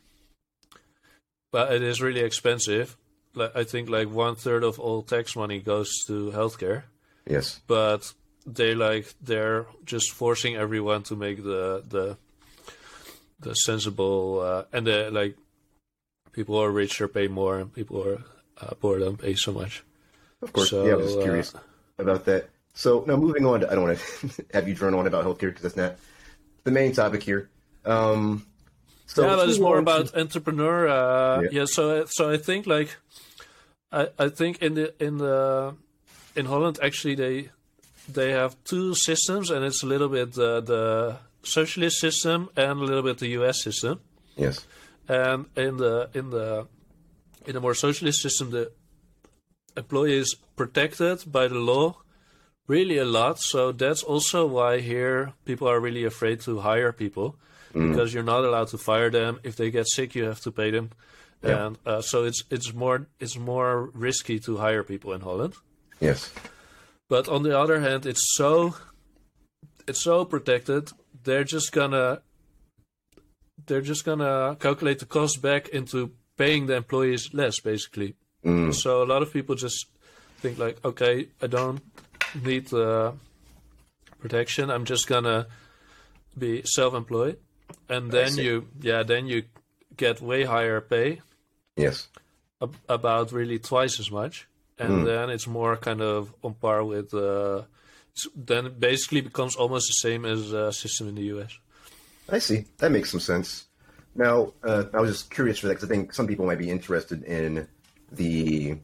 [1.52, 2.98] but it is really expensive.
[3.34, 6.82] Like I think like one third of all tax money goes to healthcare.
[7.26, 7.60] Yes.
[7.66, 8.12] but
[8.44, 12.18] they like they're just forcing everyone to make the the
[13.38, 15.38] the sensible uh, and the like
[16.32, 18.24] people who are richer pay more and people who are
[18.62, 19.82] uh, poor don't pay so much.
[20.42, 21.54] Of course, So, yeah, I was just uh, curious
[21.98, 22.48] about that.
[22.74, 25.48] So now moving on, to, I don't want to have you drone on about healthcare
[25.50, 25.96] because that's not
[26.64, 27.50] the main topic here.
[27.84, 28.46] Um,
[29.06, 30.88] so yeah, but it's more on to- about entrepreneur.
[30.88, 31.48] Uh, Yeah.
[31.52, 31.64] yeah.
[31.66, 32.96] so so I think like
[33.92, 35.74] I I think in the in the
[36.36, 37.50] in Holland actually they
[38.08, 42.84] they have two systems and it's a little bit uh, the socialist system and a
[42.84, 43.62] little bit the U.S.
[43.62, 44.00] system.
[44.36, 44.64] yes,
[45.08, 46.66] And in the in the
[47.46, 48.70] in a more socialist system, the
[49.76, 51.96] employee is protected by the law
[52.66, 53.40] really a lot.
[53.40, 57.36] So that's also why here people are really afraid to hire people
[57.72, 59.38] because you're not allowed to fire them.
[59.44, 60.90] If they get sick, you have to pay them,
[61.42, 61.66] Yeah.
[61.66, 65.54] and uh, so it's it's more it's more risky to hire people in Holland.
[66.00, 66.32] yes,
[67.08, 68.74] But on the other hand, it's so
[69.88, 70.90] it's so protected.
[71.24, 72.22] They're just gonna
[73.66, 78.10] they're just gonna calculate the cost back into paying the employees less, basically.
[78.44, 78.72] Mm.
[78.74, 79.78] So a lot of people just
[80.42, 81.14] think like, okay,
[81.44, 81.80] I don't
[82.48, 83.12] need uh,
[84.22, 84.70] protection.
[84.70, 85.46] I'm just gonna
[86.38, 87.36] be self-employed,
[87.88, 89.42] and then you yeah then you
[89.96, 91.20] get way higher pay
[91.76, 92.08] yes,
[92.62, 94.46] ab- about really twice as much,
[94.78, 95.04] and Hmm.
[95.04, 97.12] then it's more kind of on par with.
[97.12, 97.62] Uh,
[98.34, 101.52] then it basically becomes almost the same as a system in the US.
[102.28, 102.64] I see.
[102.78, 103.66] That makes some sense.
[104.14, 106.70] Now, uh, I was just curious for that because I think some people might be
[106.70, 107.68] interested in
[108.10, 108.76] the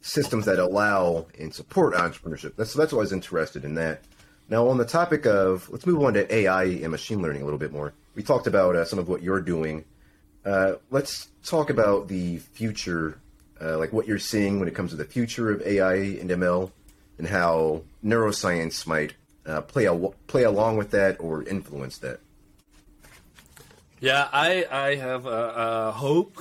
[0.00, 2.56] systems that allow and support entrepreneurship.
[2.56, 4.02] That's that's why I was interested in that.
[4.48, 7.58] Now, on the topic of, let's move on to AI and machine learning a little
[7.58, 7.92] bit more.
[8.16, 9.84] We talked about uh, some of what you're doing.
[10.44, 13.20] Uh, let's talk about the future,
[13.60, 16.72] uh, like what you're seeing when it comes to the future of AI and ML,
[17.18, 19.14] and how neuroscience might
[19.46, 22.18] uh, play al- play along with that or influence that.
[24.00, 26.38] Yeah, I I have a, a hope,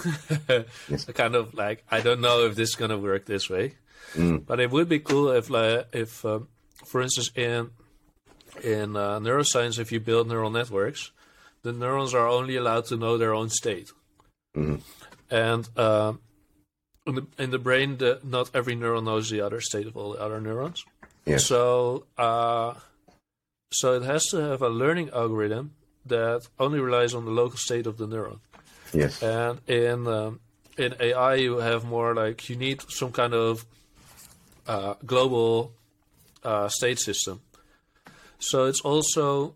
[0.49, 3.75] a kind of like I don't know if this is gonna work this way,
[4.15, 6.47] but it would be cool if like if um,
[6.85, 7.71] for instance in
[8.63, 11.11] in uh, neuroscience if you build neural networks,
[11.63, 13.91] the neurons are only allowed to know their own state,
[15.29, 16.13] and uh,
[17.05, 20.13] in the in the brain, the, not every neuron knows the other state of all
[20.13, 20.85] the other neurons.
[21.25, 21.45] Yes.
[21.45, 22.73] So, uh,
[23.71, 25.75] so it has to have a learning algorithm
[26.05, 28.39] that only relies on the local state of the neuron.
[28.93, 29.21] Yes.
[29.21, 30.39] And in um,
[30.77, 33.65] in AI, you have more like you need some kind of
[34.67, 35.73] uh, global
[36.43, 37.41] uh, state system.
[38.39, 39.55] So it's also,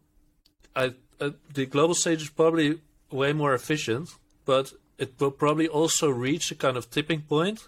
[0.76, 4.10] I, uh, the global state is probably way more efficient,
[4.46, 7.68] but it will probably also reach a kind of tipping point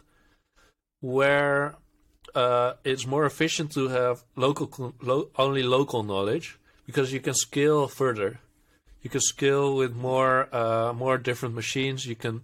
[0.99, 1.75] where
[2.33, 7.87] uh, it's more efficient to have local lo- only local knowledge because you can scale
[7.87, 8.39] further.
[9.05, 12.07] You can scale with more uh, more different machines.
[12.07, 12.41] You can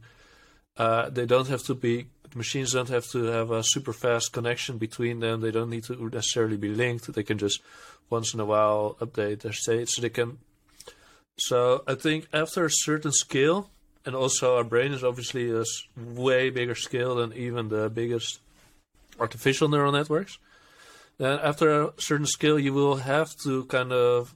[0.77, 2.05] uh, they don't have to be
[2.35, 5.41] machines don't have to have a super fast connection between them.
[5.41, 7.11] They don't need to necessarily be linked.
[7.11, 7.61] They can just
[8.11, 9.89] once in a while update their state.
[9.89, 10.37] So they can.
[11.39, 13.71] So I think after a certain scale,
[14.05, 15.63] and also our brain is obviously a
[15.97, 18.39] way bigger scale than even the biggest
[19.19, 20.37] artificial neural networks.
[21.17, 24.35] Then after a certain scale, you will have to kind of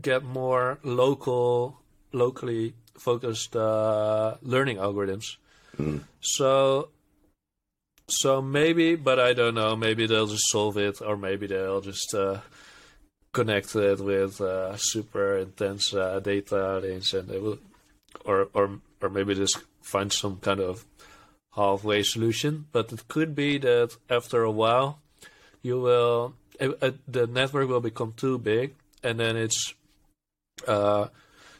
[0.00, 1.80] get more local,
[2.12, 5.36] locally focused uh, learning algorithms.
[6.20, 6.88] So,
[8.08, 9.76] so maybe, but I don't know.
[9.76, 12.40] Maybe they'll just solve it, or maybe they'll just uh,
[13.32, 17.58] connect it with uh, super intense uh, data links, and they will,
[18.24, 20.84] or or or maybe just find some kind of
[21.54, 22.66] halfway solution.
[22.72, 25.00] But it could be that after a while,
[25.62, 29.74] you will the network will become too big, and then it's
[30.66, 31.08] uh,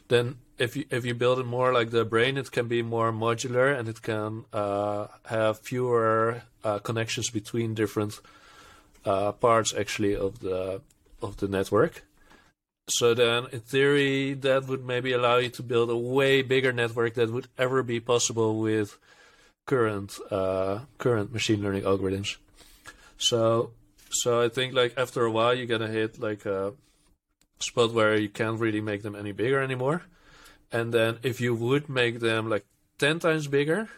[0.07, 3.11] then if you if you build it more like the brain, it can be more
[3.11, 8.19] modular and it can uh, have fewer uh, connections between different
[9.05, 10.81] uh, parts actually of the
[11.21, 12.03] of the network.
[12.89, 17.15] So then, in theory, that would maybe allow you to build a way bigger network
[17.15, 18.97] that would ever be possible with
[19.65, 22.37] current uh, current machine learning algorithms.
[23.17, 23.71] So,
[24.09, 26.73] so I think like after a while, you're gonna hit like a
[27.59, 30.03] spot where you can't really make them any bigger anymore.
[30.71, 32.65] And then if you would make them like
[32.97, 33.89] ten times bigger,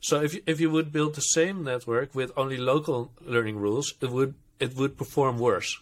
[0.00, 3.94] so if you, if you would build the same network with only local learning rules,
[4.00, 5.80] it would it would perform worse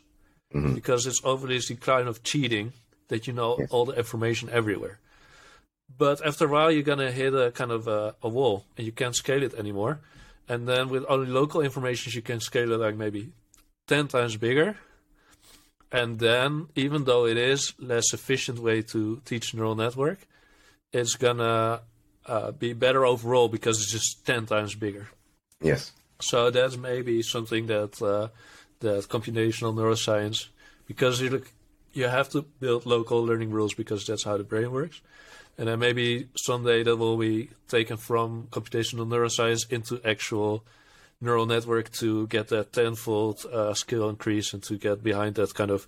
[0.54, 0.74] mm-hmm.
[0.74, 2.72] because it's obviously the kind of cheating
[3.08, 4.98] that you know all the information everywhere.
[5.98, 8.92] But after a while, you're gonna hit a kind of a, a wall, and you
[8.92, 10.00] can't scale it anymore.
[10.48, 13.32] And then with only local information, you can scale it like maybe
[13.86, 14.76] ten times bigger.
[15.92, 20.26] And then even though it is less efficient way to teach neural network,
[20.92, 21.80] it's gonna
[22.26, 25.08] uh, be better overall because it's just ten times bigger.
[25.60, 25.92] Yes.
[26.20, 28.28] So that's maybe something that uh,
[28.80, 30.48] that computational neuroscience,
[30.86, 31.52] because you look,
[31.92, 35.00] you have to build local learning rules because that's how the brain works,
[35.58, 40.64] and then maybe someday that will be taken from computational neuroscience into actual
[41.20, 45.70] neural network to get that tenfold uh, skill increase and to get behind that kind
[45.70, 45.86] of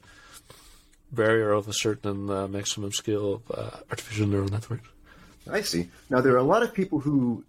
[1.10, 4.88] barrier of a certain uh, maximum skill of uh, artificial neural networks.
[5.50, 5.88] I see.
[6.10, 7.44] Now there are a lot of people who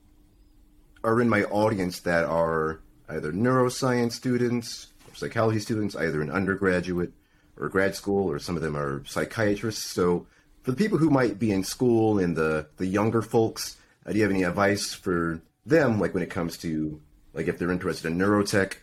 [1.04, 2.80] are in my audience that are
[3.10, 7.12] either neuroscience students psychology students, either an undergraduate
[7.58, 9.84] or grad school, or some of them are psychiatrists.
[9.84, 10.26] So
[10.64, 14.18] for the people who might be in school and the, the younger folks, uh, do
[14.18, 17.00] you have any advice for them, like when it comes to,
[17.34, 18.74] like if they're interested in neurotech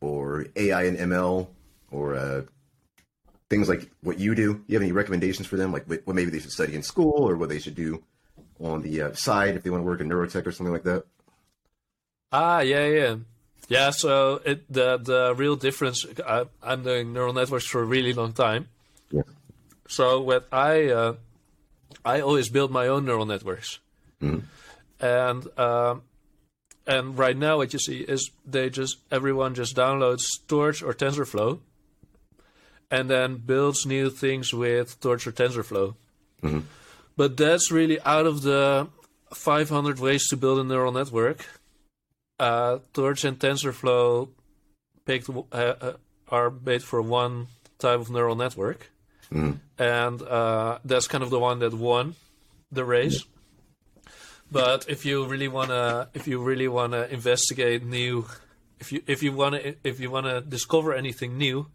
[0.00, 1.48] or AI and ML
[1.90, 2.42] or uh,
[3.48, 4.54] things like what you do?
[4.54, 7.28] Do you have any recommendations for them, like what maybe they should study in school
[7.28, 8.02] or what they should do
[8.60, 11.04] on the uh, side if they want to work in neurotech or something like that?
[12.32, 13.16] Ah, yeah, yeah,
[13.68, 13.90] yeah.
[13.90, 16.04] So it, the the real difference.
[16.26, 18.68] I, I'm doing neural networks for a really long time.
[19.10, 19.22] Yeah.
[19.88, 21.14] So what I uh,
[22.04, 23.78] I always build my own neural networks,
[24.20, 24.42] Mhm.
[25.00, 26.02] and um,
[26.86, 31.58] and right now what you see is they just everyone just downloads Torch or TensorFlow,
[32.90, 35.94] and then builds new things with Torch or TensorFlow.
[36.42, 36.62] Mhm.
[37.16, 38.88] But that's really out of the
[39.34, 41.44] 500 ways to build a neural network.
[42.38, 44.28] Uh, Torch and TensorFlow
[45.06, 45.92] picked uh, uh,
[46.28, 47.46] are made for one
[47.78, 48.90] type of neural network
[49.32, 49.58] Mhm.
[49.78, 52.14] and uh, that's kind of the one that won
[52.70, 53.24] the race.
[54.50, 58.26] But if you really wanna, if you really wanna investigate new,
[58.78, 61.66] if you if you wanna if you wanna discover anything new,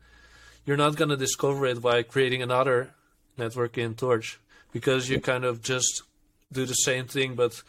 [0.65, 2.91] you're not gonna discover it by creating another
[3.37, 4.39] network in Torch
[4.71, 6.03] because you kind of just
[6.51, 7.61] do the same thing, but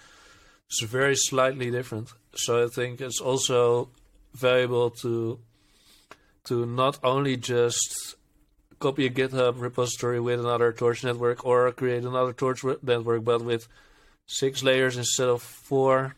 [0.67, 2.13] it's very slightly different.
[2.35, 3.91] So I think it's also
[4.35, 5.41] valuable to
[6.45, 8.17] to not only just
[8.79, 13.69] copy a GitHub repository with another Torch network or create another Torch network, but with
[14.41, 16.17] six layers instead of four,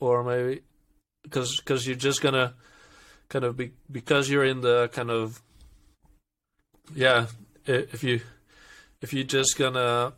[0.00, 0.62] or maybe
[1.22, 2.54] because because you're just gonna
[3.28, 5.42] kind of be because you're in the kind of
[6.94, 7.26] yeah
[7.66, 8.20] if you
[9.02, 10.12] if you're just gonna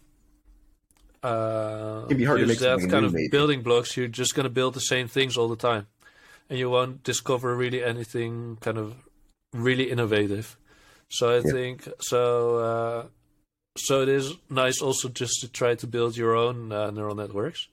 [1.22, 3.28] uh, It'd be hard to use make that kind of maybe.
[3.28, 5.86] building blocks, you're just gonna build the same things all the time,
[6.48, 8.94] and you won't discover really anything kind of
[9.52, 10.56] really innovative.
[11.08, 11.52] So I Yeah.
[11.52, 12.58] think so.
[12.58, 13.06] Uh,
[13.78, 17.68] so it is nice also just to try to build your own uh, neural networks.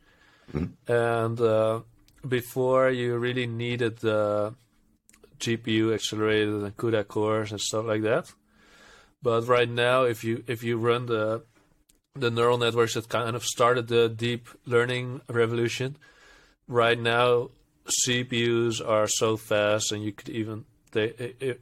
[0.53, 0.71] Mhm.
[0.87, 1.81] And uh,
[2.27, 4.53] before you really needed the
[5.39, 8.31] GPU accelerated and CUDA cores and stuff like that.
[9.21, 11.43] But right now, if you if you run the
[12.13, 15.97] the neural networks that kind of started the deep learning revolution,
[16.67, 17.49] right now
[18.07, 21.07] CPUs are so fast, and you could even they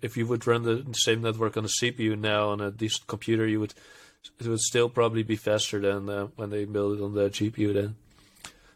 [0.02, 3.48] if you would run the same network on a CPU now on a decent computer,
[3.48, 3.74] you would
[4.40, 7.74] it would still probably be faster than uh, when they build it on the GPU
[7.74, 7.96] then.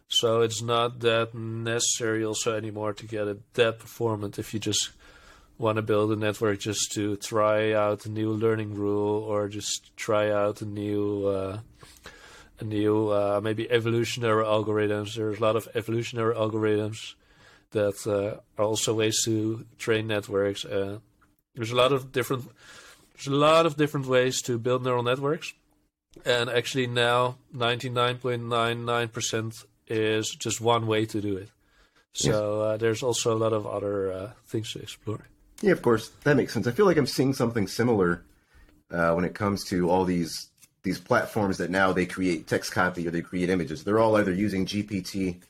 [0.10, 4.92] So it's not that necessary also anymore to get it that performant if you just
[5.58, 9.96] want to build a network just to try out a new learning rule or just
[9.98, 11.60] try out a new uh,
[12.60, 15.16] a new uh, maybe evolutionary algorithms.
[15.16, 17.16] There's a lot of evolutionary algorithms
[17.72, 20.64] that uh, are also ways to train networks.
[20.64, 21.00] Uh,
[21.56, 22.50] there's a lot of different
[23.18, 25.54] there's a lot of different ways to build neural networks,
[26.24, 31.50] and actually now 99.99% is just one way to do it.
[32.14, 35.28] So uh, there's also a lot of other uh, things to explore.
[35.62, 36.68] Yeah, of course, that makes sense.
[36.68, 38.24] I feel like I'm seeing something similar
[38.92, 40.50] uh, when it comes to all these
[40.84, 43.84] these platforms that now they create text copy or they create images.
[43.84, 45.42] They're all either using GPT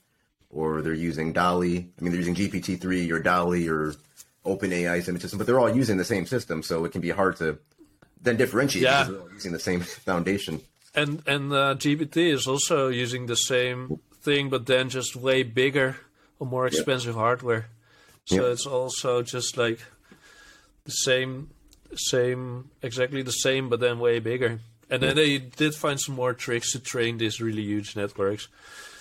[0.49, 1.77] or they're using DALL-E.
[1.77, 3.93] I mean, they're using GPT three or DALL-E or
[4.47, 7.35] OpenAI's image system, but they're all using the same system, so it can be hard
[7.37, 7.57] to
[8.21, 9.03] then differentiate Yeah.
[9.03, 10.61] because they're all using the same foundation.
[10.95, 15.97] And and uh, GPT is also using the same thing, but then just way bigger
[16.39, 17.67] or more expensive hardware.
[18.25, 18.51] So Yeah.
[18.53, 19.79] it's also just like
[20.85, 21.49] the same,
[21.95, 24.59] same, exactly the same, but then way bigger.
[24.89, 28.47] And then they did find some more tricks to train these really huge networks.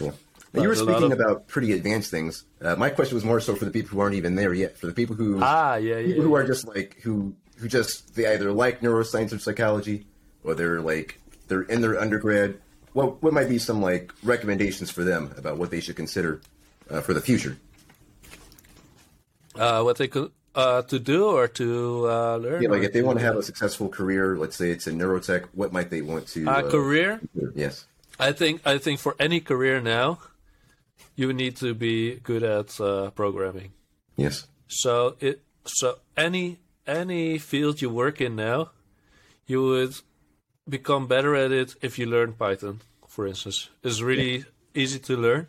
[0.01, 0.13] Yeah.
[0.57, 2.45] You were But a lot speaking of- about pretty advanced things.
[2.61, 4.77] Uh, my question was more so for the people who aren't even there yet.
[4.79, 6.15] For the people who Ah, yeah, yeah.
[6.23, 10.07] who are just like who who just they either like neuroscience or psychology
[10.45, 12.59] or they're like they're in their undergrad
[12.93, 16.41] what what might be some like recommendations for them about what they should consider
[16.91, 17.57] uh, for the future
[19.55, 22.63] Uh, what they could uh, to do or to uh, learn.
[22.63, 25.45] Yeah, like if they want to have a successful career, let's say it's in neurotech,
[25.53, 26.47] what might they want to?
[26.49, 27.21] uh, career.
[27.55, 27.87] Yes.
[28.19, 30.19] I think I think for any career now,
[31.17, 33.73] you need to be good at uh, programming.
[34.17, 34.47] Yes.
[34.69, 38.71] So it so any any field you work in now,
[39.47, 39.95] you would
[40.69, 43.71] become better at it if you learn Python, for instance.
[43.83, 44.45] It's really
[44.75, 45.49] easy to learn.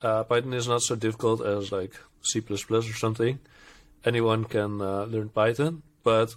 [0.00, 3.38] Uh, Python is not so difficult as like C++ or something.
[4.04, 6.34] Anyone can uh, learn Python, but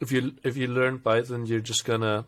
[0.00, 2.24] if you if you learn Python, you're just gonna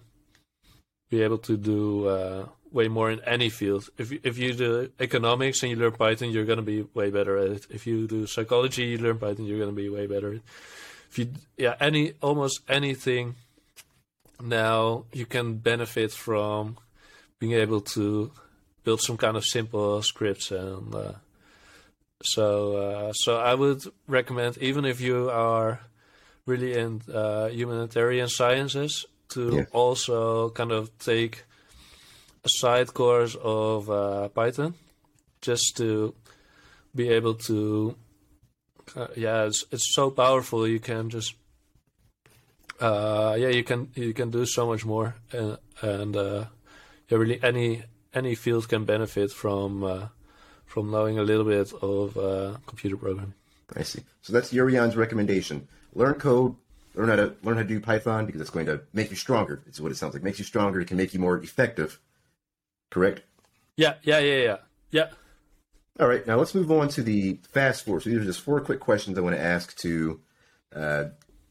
[1.10, 3.88] be able to do uh, way more in any field.
[3.98, 7.36] If you, if you do economics and you learn Python, you're gonna be way better
[7.36, 7.66] at it.
[7.70, 10.28] If you do psychology, you learn Python, you're gonna be way better.
[10.28, 10.42] At it.
[11.10, 13.34] If you yeah any almost anything
[14.40, 16.76] now you can benefit from
[17.38, 18.30] being able to
[18.84, 21.12] build some kind of simple scripts and uh,
[22.22, 25.80] so uh, so I would recommend even if you are
[26.46, 29.64] really in uh, humanitarian sciences to Yeah.
[29.72, 31.44] also kind of take
[32.44, 34.74] a side course of uh, Python
[35.40, 36.14] just to
[36.94, 37.94] be able to
[38.96, 41.34] uh, yeah it's it's so powerful you can just
[42.80, 46.44] uh, yeah you can you can do so much more and and uh,
[47.08, 47.82] yeah really any
[48.14, 50.08] any field can benefit from uh,
[50.66, 53.34] from knowing a little bit of uh, computer programming
[53.76, 54.02] I see.
[54.22, 55.66] So that's Jurriaan's recommendation.
[55.94, 56.56] Learn code,
[56.94, 59.62] learn how to learn how to do Python because it's going to make you stronger.
[59.66, 60.22] It's what it sounds like.
[60.22, 60.80] Makes you stronger.
[60.80, 62.00] It can make you more effective.
[62.92, 63.22] Correct.
[63.76, 64.56] yeah yeah yeah yeah
[64.90, 65.08] yeah
[65.98, 66.26] All right.
[66.26, 68.00] Now let's move on to the fast four.
[68.00, 70.20] So these are just four quick questions I want to ask to
[70.76, 71.04] uh,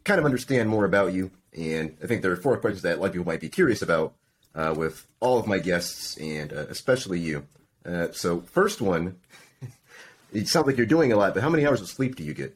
[0.03, 1.31] kind of understand more about you.
[1.57, 3.81] And I think there are four questions that a lot of people might be curious
[3.81, 4.13] about
[4.55, 7.45] uh, with all of my guests and uh, especially you.
[7.85, 9.17] Uh, so first one,
[10.33, 12.33] it sounds like you're doing a lot, but how many hours of sleep do you
[12.33, 12.55] get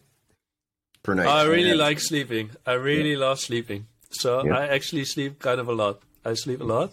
[1.04, 1.28] per night?
[1.28, 2.52] I really like sleeping.
[2.66, 3.88] I really love sleeping.
[4.12, 4.58] So Yeah.
[4.58, 6.02] I actually sleep kind of a lot.
[6.24, 6.92] I sleep a lot.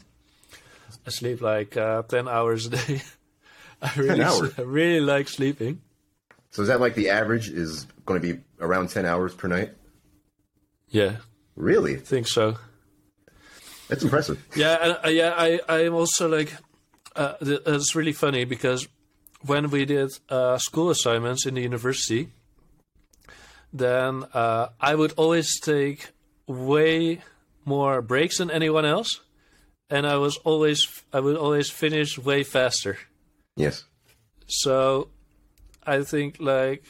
[1.07, 3.03] I sleep like uh, 10 hours a day.
[3.83, 4.53] I really, hours?
[4.59, 5.81] I really like sleeping.
[6.51, 9.73] So is that like the average is going to be around 10 hours per night?
[10.89, 11.17] Yeah,
[11.57, 11.97] Really?
[11.97, 12.57] I think so.
[13.89, 14.43] That's impressive.
[14.57, 15.35] Yeah, and, uh, yeah.
[15.37, 16.53] I I'm also like,
[17.17, 18.89] uh, th- it's really funny because
[19.45, 22.29] when we did uh, school assignments in the university,
[23.73, 26.11] then uh, I would always take
[26.47, 27.21] way
[27.65, 29.21] more breaks than anyone else,
[29.93, 32.97] and I was always I would always finish way faster.
[33.57, 33.85] Yes.
[34.47, 35.09] So
[35.87, 36.83] I think like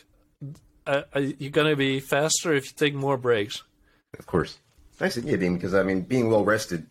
[0.87, 3.63] uh, uh, you're gonna be faster if you take more breaks.
[4.19, 4.59] Of course.
[5.01, 5.23] I see.
[5.23, 6.87] Yeah, being because I mean, being well rested.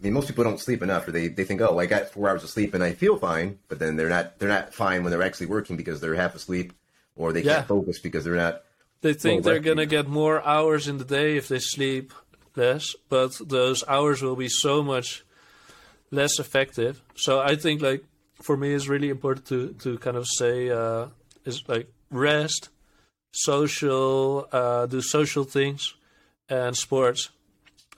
[0.00, 2.28] I mean, most people don't sleep enough, or they, they think, oh, I got four
[2.28, 5.10] hours of sleep and I feel fine, but then they're not they're not fine when
[5.10, 6.72] they're actually working because they're half asleep,
[7.16, 7.56] or they Yeah.
[7.56, 8.62] can't focus because they're not.
[9.00, 12.12] They think Well, they're gonna get more hours in the day if they sleep
[12.56, 15.23] less, but those hours will be so much
[16.14, 17.02] less effective.
[17.16, 18.04] So I think like
[18.42, 21.06] for me it's really important to to kind of say uh,
[21.44, 22.68] is like rest,
[23.32, 25.94] social, uh, do social things,
[26.48, 27.30] and sports.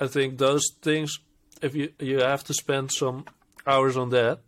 [0.01, 1.19] I think those things,
[1.62, 3.25] if you you have to spend some
[3.67, 4.41] hours on that,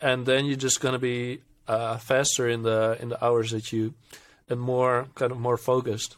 [0.00, 3.94] and then you're just gonna be uh, faster in the in the hours that you
[4.48, 6.16] and more kind of more focused.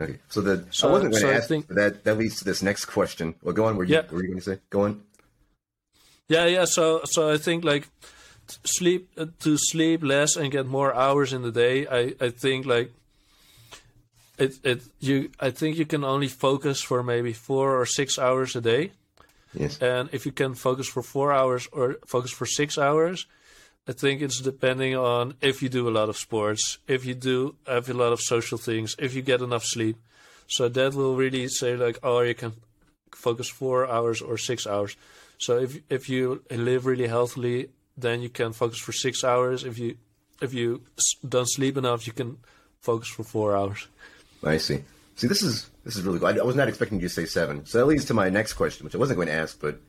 [0.00, 2.04] Okay, so the So- I wasn't going to I ask think- that.
[2.04, 3.34] That leads to this next question.
[3.42, 3.76] Well, go on.
[3.76, 4.02] Were you Yeah.
[4.12, 4.58] were you going to say?
[4.70, 5.02] Go on.
[6.28, 6.66] Yeah, yeah.
[6.66, 7.88] So, so I think like
[8.64, 11.86] sleep uh, to sleep less and get more hours in the day.
[11.86, 12.92] I, I think like
[14.38, 14.82] it, it.
[15.00, 18.92] You, I think you can only focus for maybe four or six hours a day.
[19.54, 19.78] Yes.
[19.78, 23.26] And if you can focus for four hours or focus for six hours,
[23.88, 27.54] I think it's depending on if you do a lot of sports, if you do
[27.66, 29.96] have a lot of social things, if you get enough sleep.
[30.46, 32.52] So that will really say like, oh, you can
[33.12, 34.96] focus four hours or six hours.
[35.38, 39.64] So if if you live really healthily, then you can focus for six hours.
[39.64, 39.96] If you
[40.40, 40.82] if you
[41.28, 42.38] don't sleep enough, you can
[42.80, 43.86] focus for four hours.
[44.44, 44.84] I see.
[45.16, 46.28] See, this is this is really cool.
[46.28, 47.66] I, I was not expecting you to say seven.
[47.66, 49.80] So that leads to my next question, which I wasn't going to ask, but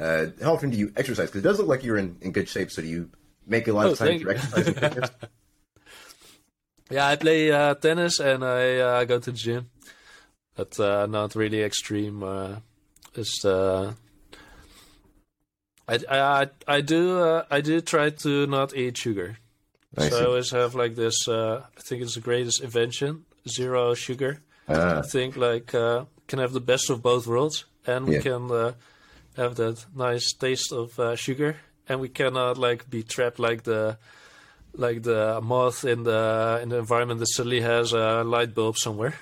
[0.00, 1.28] uh, how often do you exercise?
[1.28, 2.70] Because it does look like you're in, in good shape.
[2.70, 3.10] So do you
[3.46, 5.10] make a lot Oh, of time for exercise?
[6.90, 9.70] Yeah, I play uh, tennis and I uh, go to the gym,
[10.54, 12.22] but uh, not really extreme.
[12.22, 12.56] Uh,
[13.14, 13.92] just uh,
[15.88, 19.38] I, I I do uh, I do try to not eat sugar.
[19.96, 21.28] I so I always have like this.
[21.28, 24.40] Uh, I think it's the greatest invention: zero sugar.
[24.68, 28.50] Ah, I think like uh, can have the best of both worlds, and we can
[28.50, 28.72] uh,
[29.36, 31.56] have that nice taste of uh, sugar,
[31.88, 33.98] and we cannot like be trapped like the
[34.74, 39.14] like the moth in the in the environment that suddenly has a light bulb somewhere.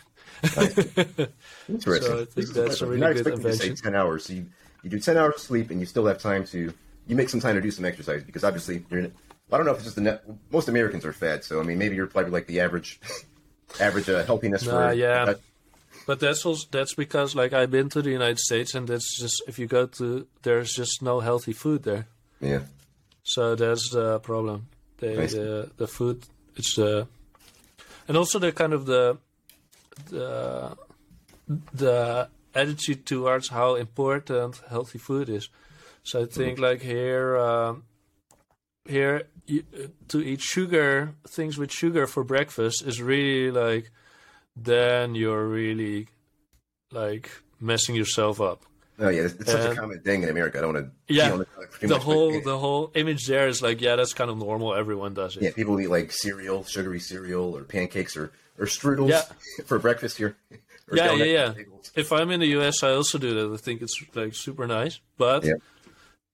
[0.56, 1.28] Interesting.
[1.68, 3.84] So I think that's a really good expecting to say invention.
[3.84, 4.26] ten hours.
[4.26, 4.46] So you,
[4.82, 6.72] you do ten hours of sleep, and you still have time to
[7.06, 9.00] you make some time to do some exercise because obviously you're.
[9.00, 9.12] In,
[9.52, 10.22] I don't know if it's just the net.
[10.52, 13.00] Most Americans are fat, so I mean maybe you're probably like the average
[13.80, 15.24] average uh, healthiness Nah, for yeah.
[15.24, 15.34] uh,
[16.06, 19.42] But that's also that's because like I've been to the United States and that's just
[19.48, 22.06] if you go to there's just no healthy food there.
[22.40, 22.60] yeah.
[23.24, 24.68] So that's the problem.
[24.98, 25.38] They, see.
[25.38, 26.22] the the food
[26.56, 27.06] it's the
[28.06, 29.18] and also the kind of the
[30.10, 30.76] the
[31.74, 35.48] the attitude towards how important healthy food is.
[36.02, 37.84] So I think like here um,
[38.88, 39.64] here you,
[40.08, 43.90] to eat sugar things with sugar for breakfast is really like
[44.56, 46.08] then you're really
[46.90, 47.30] like
[47.60, 48.64] messing yourself up.
[48.98, 50.58] Oh yeah, it's, it's such a common thing in America.
[50.58, 51.38] I don't want to Yeah,
[51.80, 55.36] the, whole the whole image there is like yeah that's kind of normal everyone does
[55.36, 59.22] it yeah, people eat like cereal, sugary cereal, or pancakes, or or strudels Yeah.
[59.64, 60.36] for breakfast here.
[60.92, 61.54] Yeah, yeah, yeah.
[61.94, 63.54] if I'm in the US, I also do that.
[63.54, 65.00] I think it's like super nice.
[65.16, 65.54] But Yeah.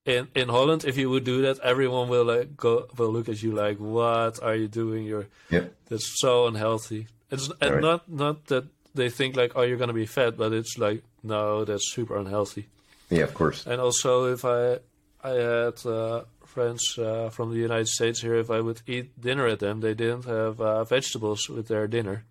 [0.05, 3.41] in in Holland, if you would do that, everyone will like go will look at
[3.43, 5.05] you like, "What are you doing?
[5.05, 7.81] You're Yeah, that's so unhealthy." It's and Right.
[7.81, 11.65] not not that they think like, "Oh, you're gonna be fat," but it's like, no,
[11.65, 12.65] that's super unhealthy.
[13.09, 13.65] yeah, of course.
[13.65, 14.79] And also, if I
[15.23, 19.45] I had uh, friends uh, from the United States here, if I would eat dinner
[19.47, 22.23] at them, they didn't have uh, vegetables with their dinner.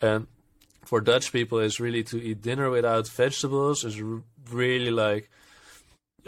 [0.00, 0.26] And
[0.86, 5.30] for Dutch people, is really to eat dinner without vegetables is r- really like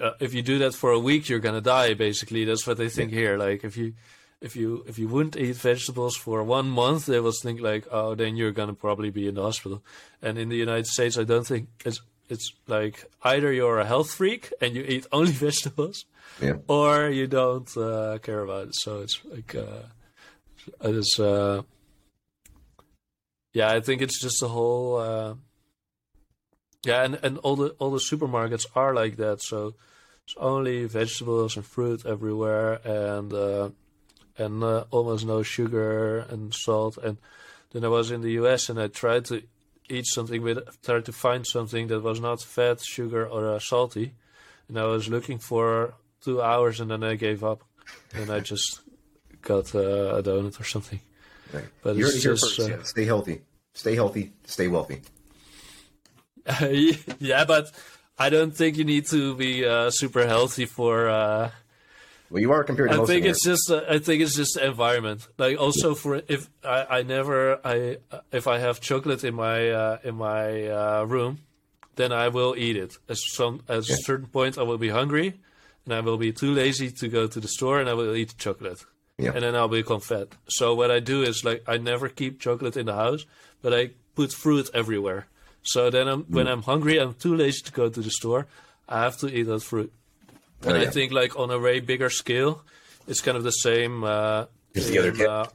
[0.01, 1.95] uh, if you do that for a week, you're gonna die.
[1.95, 3.37] Basically, that's what they think here.
[3.39, 3.95] Like if you
[4.43, 8.15] if you if you wouldn't eat vegetables for one month, they will think like, oh,
[8.15, 9.83] then you're gonna probably be in the hospital.
[10.21, 14.11] And in the United States, I don't think it's it's like either you're a health
[14.13, 16.05] freak and you eat only vegetables,
[16.43, 16.57] Yeah.
[16.69, 18.75] or you don't uh, care about it.
[18.75, 19.85] So it's like uh,
[20.83, 21.63] it's uh,
[23.57, 25.35] yeah, I think it's just a whole uh,
[26.85, 29.41] yeah, and, and all the all the supermarkets are like that.
[29.41, 29.75] So
[30.25, 33.71] it's only vegetables and fruit everywhere, and uh,
[34.37, 36.99] and uh, almost no sugar and salt.
[36.99, 37.17] And
[37.71, 38.69] then I was in the U.S.
[38.69, 39.43] and I tried to
[39.89, 44.13] eat something with tried to find something that was not fat, sugar, or uh, salty.
[44.69, 47.65] And I was looking for two hours, and then I gave up,
[48.13, 48.83] and I just
[49.41, 51.01] got uh, a donut or something.
[51.57, 51.69] Right.
[51.83, 52.71] But You're it's here just, first.
[52.71, 52.83] uh, yeah.
[52.83, 53.43] Stay healthy.
[53.75, 54.33] Stay healthy.
[54.45, 55.03] Stay wealthy.
[57.19, 57.71] yeah, but
[58.19, 61.09] I don't think you need to be uh, super healthy for.
[61.09, 61.51] Uh,
[62.31, 64.55] Well, you are compared to I most think it's just uh, I think it's just
[64.55, 65.29] the environment.
[65.39, 67.99] Like also for if I, I never I
[68.33, 71.39] if I have chocolate in my uh, in my uh, room,
[71.97, 72.93] then I will eat it.
[73.09, 75.29] At some at a certain point, I will be hungry,
[75.85, 78.35] and I will be too lazy to go to the store, and I will eat
[78.39, 78.85] chocolate.
[79.19, 79.33] Yeah.
[79.35, 80.29] And then I'll become fat.
[80.49, 83.25] So what I do is like I never keep chocolate in the house,
[83.63, 85.27] but I put fruit everywhere.
[85.63, 86.31] So then I'm, Mm.
[86.31, 88.47] when I'm hungry, I'm too lazy to go to the store.
[88.89, 89.93] I have to eat that fruit.
[90.65, 92.63] Oh, And I think like on a way bigger scale,
[93.09, 94.05] it's kind of the same.
[94.05, 94.45] Uh,
[94.75, 95.47] Just the other in, uh,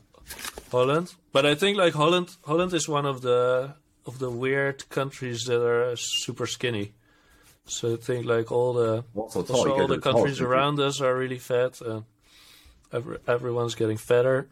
[0.72, 3.74] Holland, but I think like Holland, Holland is one of the
[4.06, 6.94] of the weird countries that are super skinny.
[7.66, 9.56] So I think like all the Well, so tall.
[9.58, 12.04] also all the countries around us are really fat, and
[12.92, 14.48] every, everyone's getting fatter.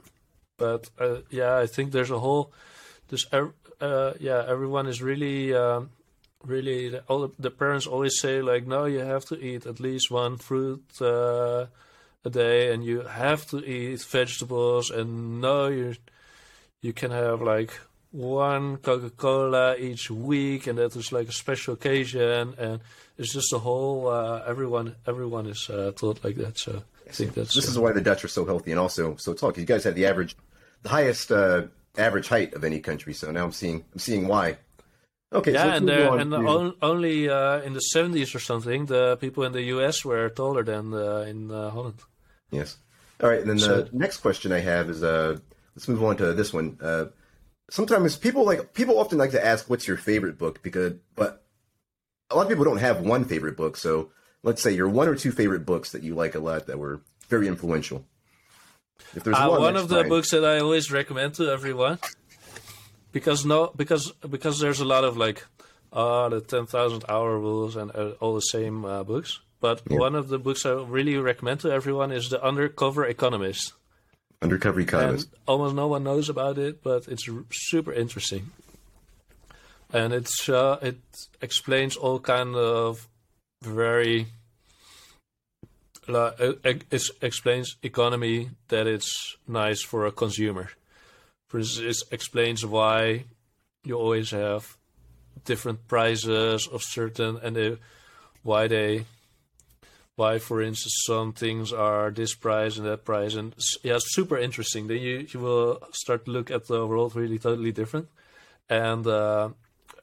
[0.57, 2.51] But uh, yeah, I think there's a whole,
[3.31, 5.89] ev- uh, yeah, everyone is really, um,
[6.43, 6.99] really.
[7.07, 10.37] All the, the parents always say like, no, you have to eat at least one
[10.37, 11.67] fruit uh,
[12.25, 15.95] a day, and you have to eat vegetables, and no, you
[16.81, 17.71] you can have like
[18.11, 22.81] one Coca Cola each week, and that is like a special occasion, and
[23.19, 24.07] it's just a whole.
[24.07, 26.57] Uh, everyone, everyone is uh, taught like that.
[26.57, 29.15] So I think that's This uh, is why the Dutch are so healthy and also
[29.17, 29.51] so tall.
[29.51, 30.35] 'cause you guys have the average,
[30.83, 31.67] the highest uh,
[31.97, 33.13] average height of any country.
[33.13, 34.57] So now I'm seeing, I'm seeing why.
[35.31, 35.53] Okay.
[35.53, 39.43] yeah, let's and uh, and on, only uh, in the seventies or something, the people
[39.43, 40.03] in the U.S.
[40.03, 41.99] were taller than uh, in uh, Holland.
[42.49, 42.77] Yes.
[43.21, 43.41] All right.
[43.41, 45.37] And then the next question I have is, uh,
[45.75, 46.77] let's move on to this one.
[46.81, 47.05] Uh,
[47.69, 51.43] sometimes people like people often like to ask, "What's your favorite book?" Because, but
[52.31, 53.77] a lot of people don't have one favorite book.
[53.77, 54.11] So
[54.43, 57.01] let's say your one or two favorite books that you like a lot that were
[57.27, 58.05] very influential.
[59.15, 60.09] If there's Uh, one, one of the fine.
[60.09, 61.99] books that I always recommend to everyone,
[63.11, 65.45] because no, because because there's a lot of like,
[65.93, 69.39] uh, the ten thousand hour rules and uh, all the same uh, books.
[69.61, 73.73] But one of the books I really recommend to everyone is the Undercover Economist.
[74.41, 75.27] Undercover And Economist.
[75.47, 78.51] almost no one knows about it, but it's r- super interesting.
[79.91, 80.99] And it's uh, it
[81.41, 83.07] explains all kind of
[83.61, 84.27] very
[86.07, 90.69] it, it explains economy that it's nice for a consumer.
[91.47, 93.25] For instance, it explains why
[93.83, 94.77] you always have
[95.45, 97.77] different prices of certain and they,
[98.43, 99.05] why they
[100.15, 103.35] why for instance some things are this price and that price.
[103.35, 104.87] And yeah super interesting.
[104.87, 108.09] Then you, you will start to look at the world really totally different.
[108.69, 109.49] And uh,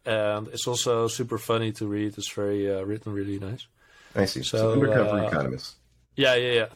[0.06, 3.66] and it's also super funny to read it's very uh, written really nice
[4.14, 5.74] i see so, so undercover uh, economist
[6.14, 6.66] yeah yeah yeah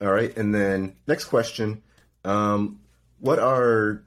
[0.00, 1.82] all right and then next question
[2.24, 2.80] um,
[3.18, 4.04] what are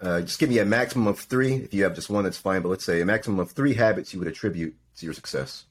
[0.00, 1.54] uh, just give me a maximum of three.
[1.54, 2.62] If you have just one, that's fine.
[2.62, 5.64] But let's say a maximum of three habits you would attribute to your success.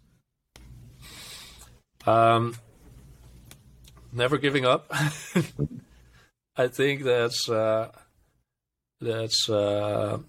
[2.07, 2.55] Um,
[4.11, 4.91] never giving up.
[6.57, 7.91] I think that's uh,
[8.99, 9.49] that's.
[9.49, 10.19] Uh,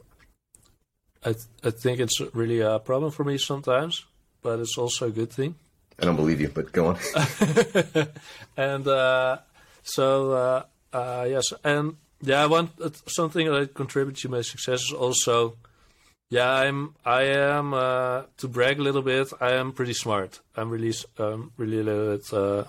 [1.27, 4.07] I th- I think it's really a problem for me sometimes,
[4.43, 5.57] but it's also a good thing.
[5.99, 6.99] I don't believe you, but go on.
[8.57, 9.39] and uh,
[9.83, 10.63] so uh,
[10.93, 15.57] uh, yes, and yeah, I want uh, something that contributes to my success is also,
[16.31, 19.33] yeah, I'm I am uh, to brag a little bit.
[19.41, 20.41] I am pretty smart.
[20.57, 22.33] I'm really um, really a little bit.
[22.33, 22.65] Uh,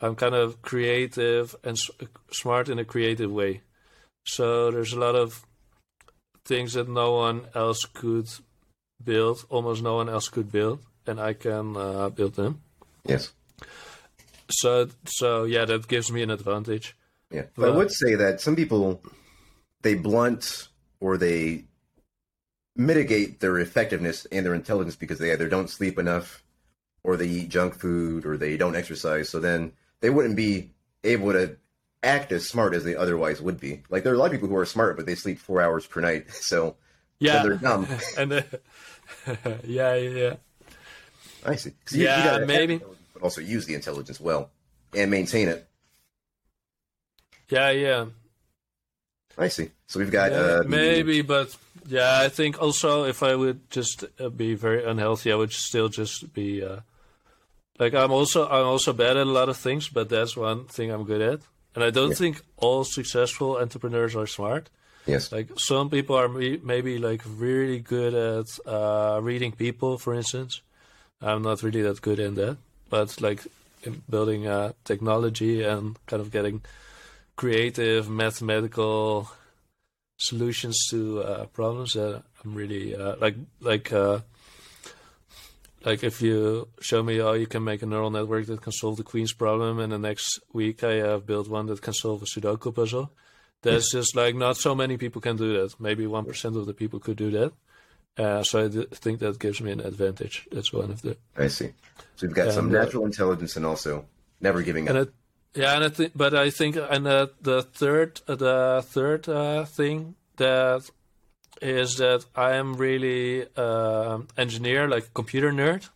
[0.00, 1.90] I'm kind of creative and s-
[2.30, 3.62] smart in a creative way.
[4.26, 5.46] So there's a lot of
[6.46, 8.28] things that no one else could
[9.02, 9.44] build.
[9.50, 12.62] Almost no one else could build, and I can uh, build them.
[13.04, 13.32] Yes.
[14.50, 16.96] So so yeah, that gives me an advantage.
[17.30, 19.02] Yeah, but I would say that some people
[19.82, 20.68] they blunt
[21.00, 21.64] or they
[22.76, 26.44] mitigate their effectiveness and their intelligence because they either don't sleep enough
[27.02, 29.28] or they eat junk food or they don't exercise.
[29.28, 30.70] So then they wouldn't be
[31.02, 31.56] able to
[32.06, 33.82] act as smart as they otherwise would be.
[33.90, 35.86] Like there are a lot of people who are smart, but they sleep four hours
[35.86, 36.26] per night.
[36.32, 36.76] So
[37.18, 37.86] yeah, they're dumb.
[38.18, 38.42] and uh,
[39.64, 40.34] yeah, yeah, yeah.
[41.44, 41.72] I see.
[41.90, 42.78] You, yeah, you maybe.
[43.12, 44.50] But also use the intelligence well
[44.94, 45.66] and maintain it.
[47.48, 48.06] Yeah, yeah.
[49.38, 49.70] I see.
[49.86, 51.56] So we've got yeah, uh, maybe, but
[51.86, 55.88] yeah, I think also if I would just uh, be very unhealthy, I would still
[55.88, 56.80] just be uh,
[57.78, 60.90] like I'm also I'm also bad at a lot of things, but that's one thing
[60.90, 61.40] I'm good at.
[61.76, 62.16] And I don't yeah.
[62.16, 64.70] think all successful entrepreneurs are smart.
[65.06, 65.30] Yes.
[65.30, 70.62] Like some people are maybe like really good at uh, reading people, for instance.
[71.20, 72.56] I'm not really that good in that,
[72.90, 73.46] but like
[73.84, 76.62] in building uh, technology and kind of getting
[77.36, 79.30] creative mathematical
[80.18, 84.20] solutions to uh, problems that I'm really uh, like like uh,
[85.86, 88.96] like if you show me oh you can make a neural network that can solve
[88.98, 92.26] the queen's problem and the next week I have built one that can solve a
[92.26, 93.12] Sudoku puzzle.
[93.62, 95.80] There's just like not so many people can do that.
[95.80, 97.52] Maybe one percent of the people could do that.
[98.18, 100.46] Uh, so I think that gives me an advantage.
[100.50, 101.16] That's one of the.
[101.36, 101.72] I see.
[102.16, 104.06] So we've got and, some uh, natural intelligence and also
[104.40, 104.96] never giving up.
[104.96, 105.12] It,
[105.54, 109.64] yeah, and I think, but I think, and uh, the third, uh, the third uh,
[109.64, 110.90] thing that
[111.62, 115.88] is that I am really uh, engineer, like computer nerd.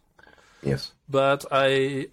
[0.62, 0.92] Yes.
[1.08, 2.08] But I,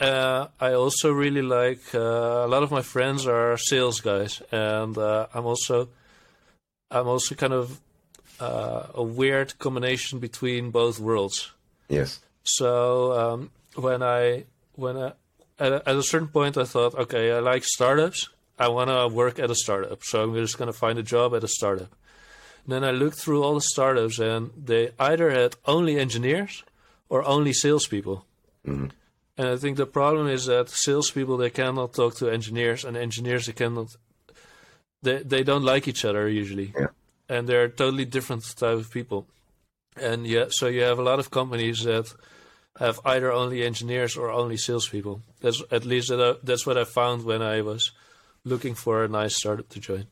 [0.00, 4.96] uh, I also really like uh, a lot of my friends are sales guys, and
[4.96, 5.88] uh, I'm also,
[6.90, 7.80] I'm also kind of
[8.40, 11.52] uh, a weird combination between both worlds.
[11.88, 12.20] Yes.
[12.42, 14.44] So um, when I
[14.74, 15.12] when I
[15.58, 18.28] at a, at a certain point, I thought, okay, I like startups.
[18.58, 21.34] I want to work at a startup, so I'm just going to find a job
[21.34, 21.94] at a startup.
[22.66, 26.64] And then I looked through all the startups, and they either had only engineers
[27.08, 28.26] or only salespeople.
[28.66, 28.88] Mm-hmm.
[29.38, 33.46] And I think the problem is that salespeople they cannot talk to engineers, and engineers
[33.46, 33.94] they cannot.
[35.00, 36.88] They they don't like each other usually, yeah.
[37.28, 39.28] and they're totally different type of people.
[39.96, 42.12] And yeah, so you have a lot of companies that
[42.80, 45.22] have either only engineers or only salespeople.
[45.40, 47.92] That's at least that I, that's what I found when I was
[48.44, 50.06] looking for a nice startup to join.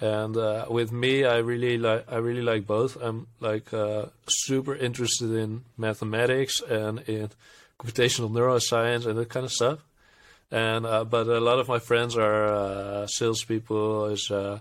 [0.00, 2.96] And uh, with me, I really like I really like both.
[3.00, 7.28] I'm like uh, super interested in mathematics and in
[7.78, 9.80] computational neuroscience and that kind of stuff.
[10.50, 14.60] And uh, but a lot of my friends are uh, salespeople, is uh,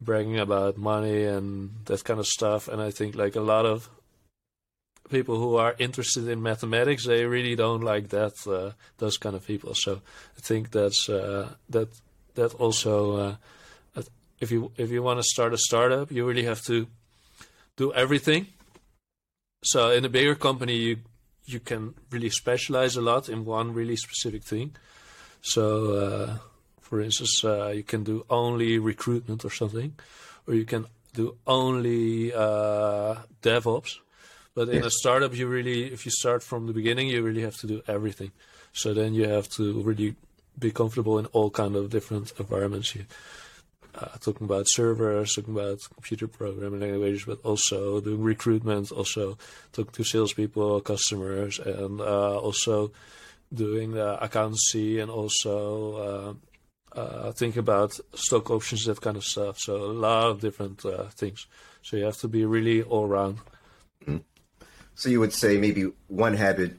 [0.00, 2.66] bragging about money and that kind of stuff.
[2.66, 3.90] And I think like a lot of
[5.10, 9.44] people who are interested in mathematics they really don't like that uh, those kind of
[9.44, 10.00] people so
[10.36, 11.88] i think that's that
[12.36, 13.36] that also
[14.40, 16.86] if you if you want to start a startup you really have to
[17.76, 18.46] do everything
[19.62, 20.96] so in a bigger company you
[21.46, 24.74] you can really specialize a lot in one really specific thing
[25.42, 26.36] so uh,
[26.80, 29.92] for instance uh, you can do only recruitment or something
[30.46, 33.98] or you can do only uh, devops
[34.54, 34.86] but in yes.
[34.86, 37.82] a startup, you really, if you start from the beginning, you really have to do
[37.86, 38.32] everything.
[38.72, 40.16] So then you have to really
[40.58, 42.94] be comfortable in all kind of different environments.
[42.94, 43.06] You,
[43.94, 49.36] uh, talking about servers, talking about computer programming languages, but also doing recruitment, also
[49.72, 52.92] talking to salespeople, customers, and uh, also
[53.52, 56.36] doing uh, accountancy and also
[56.94, 59.58] uh, uh, think about stock options, that kind of stuff.
[59.58, 61.46] So a lot of different uh, things.
[61.82, 63.38] So you have to be really all round.
[64.04, 64.18] Mm-hmm.
[64.94, 66.72] So you would say maybe one habit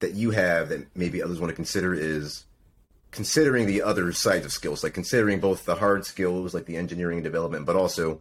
[0.00, 2.44] that you have that maybe others want to consider is
[3.14, 7.18] considering the other sides of skills, like considering both the hard skills, like the engineering
[7.18, 8.20] and development, but also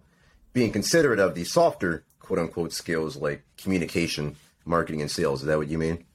[0.53, 5.41] being considerate of the softer quote unquote skills like communication, marketing, and sales.
[5.41, 6.05] Is that what you mean?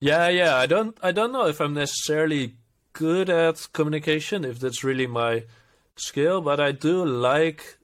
[0.00, 0.54] Yeah, yeah.
[0.54, 2.54] I don't I don't know if I'm necessarily
[2.92, 5.44] good at communication, if that's really my
[5.96, 7.78] skill, but I do like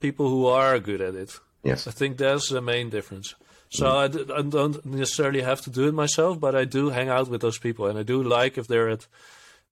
[0.00, 1.38] people who are good at it.
[1.62, 1.86] Yes.
[1.86, 3.36] I think that's the main difference.
[3.72, 3.96] So mm.
[3.96, 7.28] I d- I don't necessarily have to do it myself, but I do hang out
[7.28, 9.06] with those people, and I do like if they're at,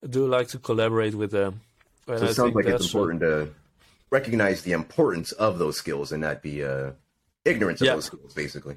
[0.03, 1.61] I do like to collaborate with them.
[2.09, 3.51] And so it I sounds like it's important to
[4.11, 6.93] recognize the importance of those skills and not be uh,
[7.45, 7.95] ignorant of yeah.
[7.95, 8.77] those skills, basically.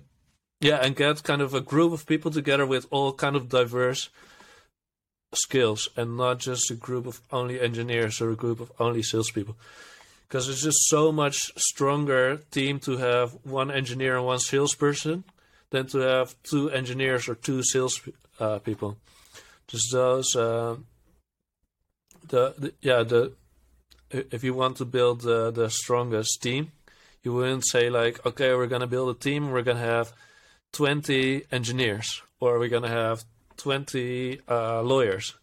[0.59, 4.09] Yeah, and get kind of a group of people together with all kind of diverse
[5.33, 9.55] skills, and not just a group of only engineers or a group of only salespeople
[10.27, 15.23] because it's just so much stronger team to have one engineer and one salesperson
[15.69, 18.01] than to have two engineers or two sales
[18.39, 18.97] uh, people.
[19.67, 20.75] Just those, uh,
[22.27, 23.33] the, the, yeah the
[24.13, 26.71] if you want to build the, the strongest team,
[27.23, 30.13] you wouldn't say like, okay, we're gonna build a team, we're gonna have
[30.71, 33.23] twenty engineers, or we're gonna have
[33.57, 35.33] twenty uh, lawyers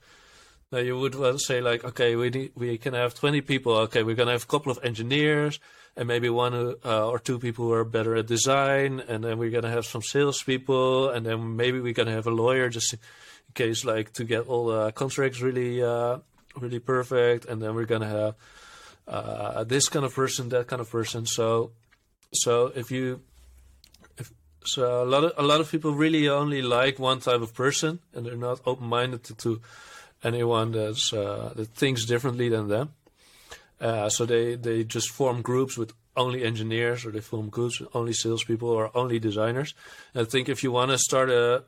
[0.73, 3.75] now you would say like, okay, we need, we can have 20 people.
[3.89, 5.59] Okay, we're gonna have a couple of engineers
[5.97, 9.51] and maybe one uh, or two people who are better at design, and then we're
[9.51, 12.99] gonna have some salespeople, and then maybe we're gonna have a lawyer just in
[13.55, 16.19] case like to get all the contracts really uh,
[16.57, 18.35] really perfect, and then we're gonna have
[19.09, 21.27] uh, this kind of person, that kind of person.
[21.27, 21.73] So
[22.33, 23.21] so if you
[24.17, 24.33] if,
[24.65, 27.99] so a lot of a lot of people really only like one type of person,
[28.15, 29.61] and they're not open minded to, to
[30.23, 32.95] anyone that's uh, that thinks differently than them.
[33.81, 37.89] Uh, so they, they just form groups with only engineers, or they form groups with
[37.95, 39.75] only salespeople, or only designers.
[40.13, 41.65] And I think if you want to start a,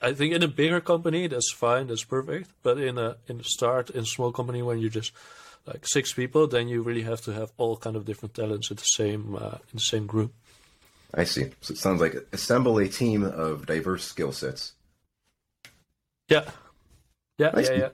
[0.00, 2.50] I think in a bigger company that's fine, that's perfect.
[2.62, 5.12] But in a in a start in a small company when you're just
[5.66, 8.76] like six people, then you really have to have all kind of different talents in
[8.76, 10.32] the same uh, in the same group.
[11.14, 11.50] I see.
[11.60, 14.72] So it sounds like assemble a team of diverse skill sets.
[16.28, 16.50] Yeah,
[17.42, 17.68] yeah, nice.
[17.68, 17.88] yeah, yeah.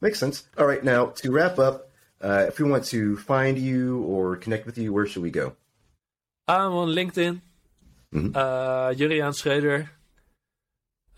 [0.00, 0.44] Makes sense.
[0.58, 1.90] All right, now to wrap up,
[2.20, 5.54] uh, if we want to find you or connect with you, where should we go?
[6.48, 7.40] I'm on LinkedIn.
[8.12, 8.36] Mm-hmm.
[8.36, 9.88] Uh, Jurriaan Schreuder.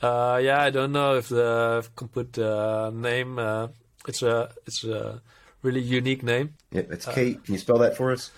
[0.00, 3.38] Uh, yeah, I don't know if the if I can put the name.
[3.38, 3.68] Uh,
[4.06, 5.22] it's a it's a
[5.62, 6.54] really unique name.
[6.70, 7.34] Yeah, it's K.
[7.34, 8.30] Can you spell that for us?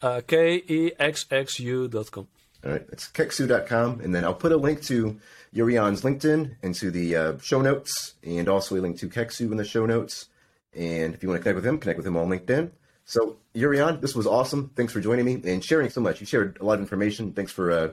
[0.00, 2.28] Uh, K E X X U dot com.
[2.64, 5.18] All right, it's kexxu.com, and then I'll put a link to
[5.54, 9.64] Jurriaan's LinkedIn into the uh, show notes, and also a link to Kexxu in the
[9.64, 10.28] show notes.
[10.74, 12.70] And if you want to connect with him, connect with him on LinkedIn.
[13.04, 14.70] So, Jurriaan, this was awesome.
[14.76, 16.20] Thanks for joining me and sharing so much.
[16.20, 17.32] You shared a lot of information.
[17.32, 17.88] Thanks for uh,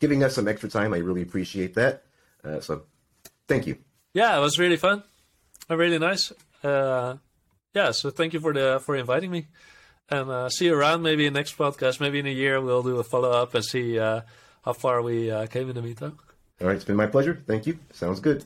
[0.00, 0.92] giving us some extra time.
[0.92, 2.02] I really appreciate that.
[2.44, 2.82] Uh, so,
[3.46, 3.78] thank you.
[4.12, 5.04] Yeah, it was really fun.
[5.68, 6.32] Really nice.
[6.62, 7.16] Uh,
[7.74, 9.48] yeah, so thank you for the for inviting me.
[10.08, 12.00] And uh, see you around maybe in next podcast.
[12.00, 14.22] Maybe in a year we'll do a follow up and see uh,
[14.64, 16.16] how far we uh, came in the meetup.
[16.60, 17.42] All right, it's been my pleasure.
[17.46, 17.78] Thank you.
[17.92, 18.44] Sounds good.